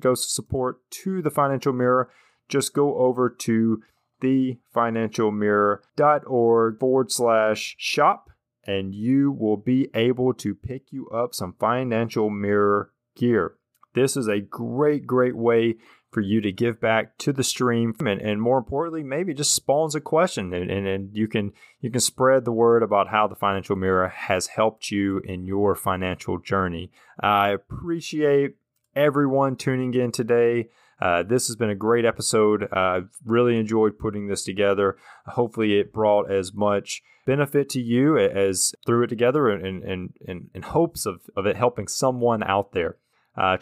dose 0.00 0.24
of 0.24 0.30
support 0.30 0.80
to 1.02 1.22
the 1.22 1.30
Financial 1.30 1.72
Mirror, 1.74 2.10
just 2.48 2.72
go 2.72 2.96
over 2.96 3.28
to 3.28 3.82
thefinancialmirror.org 4.22 6.80
forward 6.80 7.12
slash 7.12 7.76
shop 7.78 8.30
and 8.66 8.94
you 8.94 9.30
will 9.30 9.58
be 9.58 9.90
able 9.94 10.32
to 10.34 10.54
pick 10.54 10.90
you 10.90 11.08
up 11.10 11.34
some 11.34 11.54
Financial 11.60 12.30
Mirror 12.30 12.90
gear. 13.16 13.54
This 13.94 14.16
is 14.16 14.28
a 14.28 14.40
great, 14.40 15.06
great 15.06 15.36
way 15.36 15.76
for 16.12 16.20
you 16.20 16.40
to 16.40 16.52
give 16.52 16.80
back 16.80 17.18
to 17.18 17.32
the 17.32 17.44
stream 17.44 17.94
and, 18.00 18.20
and 18.22 18.40
more 18.40 18.56
importantly 18.56 19.02
maybe 19.02 19.34
just 19.34 19.54
spawns 19.54 19.94
a 19.94 20.00
question 20.00 20.54
and, 20.54 20.70
and, 20.70 20.86
and 20.86 21.14
you 21.14 21.28
can 21.28 21.52
you 21.82 21.90
can 21.90 22.00
spread 22.00 22.46
the 22.46 22.52
word 22.52 22.82
about 22.82 23.08
how 23.08 23.26
the 23.26 23.34
financial 23.34 23.76
mirror 23.76 24.08
has 24.08 24.46
helped 24.46 24.90
you 24.90 25.20
in 25.26 25.44
your 25.44 25.74
financial 25.74 26.38
journey 26.38 26.90
i 27.20 27.50
appreciate 27.50 28.54
everyone 28.94 29.56
tuning 29.56 29.92
in 29.92 30.10
today 30.10 30.70
uh, 31.00 31.22
this 31.22 31.46
has 31.46 31.56
been 31.56 31.70
a 31.70 31.74
great 31.74 32.06
episode. 32.06 32.72
I've 32.72 33.10
really 33.24 33.58
enjoyed 33.58 33.98
putting 33.98 34.28
this 34.28 34.44
together. 34.44 34.96
Hopefully, 35.26 35.78
it 35.78 35.92
brought 35.92 36.30
as 36.30 36.54
much 36.54 37.02
benefit 37.26 37.68
to 37.70 37.80
you 37.82 38.16
as 38.16 38.72
threw 38.86 39.02
it 39.02 39.08
together 39.08 39.50
in, 39.50 39.82
in, 39.82 40.14
in, 40.22 40.48
in 40.54 40.62
hopes 40.62 41.04
of, 41.04 41.20
of 41.36 41.44
it 41.44 41.56
helping 41.56 41.86
someone 41.88 42.42
out 42.42 42.72
there. 42.72 42.96
Uh, 43.36 43.56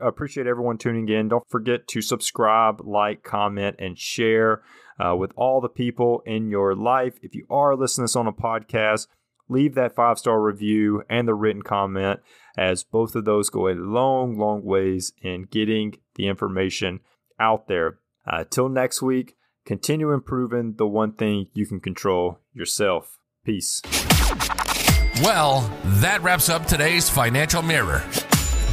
appreciate 0.00 0.46
everyone 0.46 0.78
tuning 0.78 1.08
in. 1.08 1.28
Don't 1.28 1.48
forget 1.48 1.86
to 1.88 2.00
subscribe, 2.00 2.80
like, 2.82 3.22
comment, 3.22 3.76
and 3.78 3.98
share 3.98 4.62
uh, 4.98 5.14
with 5.16 5.32
all 5.36 5.60
the 5.60 5.68
people 5.68 6.22
in 6.24 6.50
your 6.50 6.74
life. 6.74 7.18
If 7.22 7.34
you 7.34 7.46
are 7.50 7.76
listening 7.76 8.04
to 8.04 8.10
this 8.10 8.16
on 8.16 8.26
a 8.26 8.32
podcast, 8.32 9.06
leave 9.48 9.74
that 9.74 9.94
five 9.94 10.18
star 10.18 10.40
review 10.40 11.02
and 11.08 11.28
the 11.28 11.34
written 11.34 11.62
comment, 11.62 12.20
as 12.56 12.84
both 12.84 13.14
of 13.14 13.24
those 13.24 13.50
go 13.50 13.68
a 13.68 13.74
long, 13.74 14.38
long 14.38 14.64
ways 14.64 15.12
in 15.22 15.42
getting 15.42 15.98
the 16.14 16.26
information 16.26 17.00
out 17.38 17.68
there. 17.68 17.98
Uh, 18.26 18.44
till 18.48 18.68
next 18.68 19.02
week, 19.02 19.36
continue 19.64 20.12
improving 20.12 20.74
the 20.76 20.86
one 20.86 21.12
thing 21.12 21.46
you 21.52 21.66
can 21.66 21.80
control 21.80 22.40
yourself. 22.52 23.18
Peace. 23.44 23.80
Well, 25.22 25.70
that 25.84 26.20
wraps 26.22 26.48
up 26.48 26.66
today's 26.66 27.08
Financial 27.08 27.62
Mirror. 27.62 28.04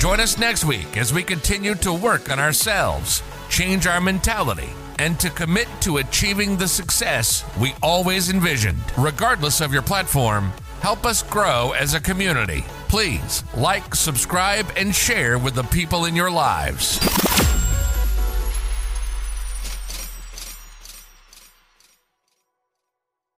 Join 0.05 0.19
us 0.19 0.37
next 0.37 0.65
week 0.65 0.97
as 0.97 1.11
we 1.11 1.23
continue 1.23 1.73
to 1.73 1.91
work 1.91 2.31
on 2.31 2.37
ourselves, 2.37 3.23
change 3.49 3.87
our 3.87 3.99
mentality, 3.99 4.69
and 4.99 5.19
to 5.19 5.31
commit 5.31 5.67
to 5.81 5.97
achieving 5.97 6.57
the 6.57 6.67
success 6.67 7.43
we 7.59 7.73
always 7.81 8.29
envisioned. 8.29 8.77
Regardless 8.99 9.61
of 9.61 9.73
your 9.73 9.81
platform, 9.81 10.53
help 10.79 11.07
us 11.07 11.23
grow 11.23 11.71
as 11.71 11.95
a 11.95 11.99
community. 11.99 12.63
Please 12.87 13.43
like, 13.55 13.95
subscribe, 13.95 14.67
and 14.77 14.93
share 14.93 15.39
with 15.39 15.55
the 15.55 15.63
people 15.63 16.05
in 16.05 16.15
your 16.15 16.29
lives. 16.29 16.99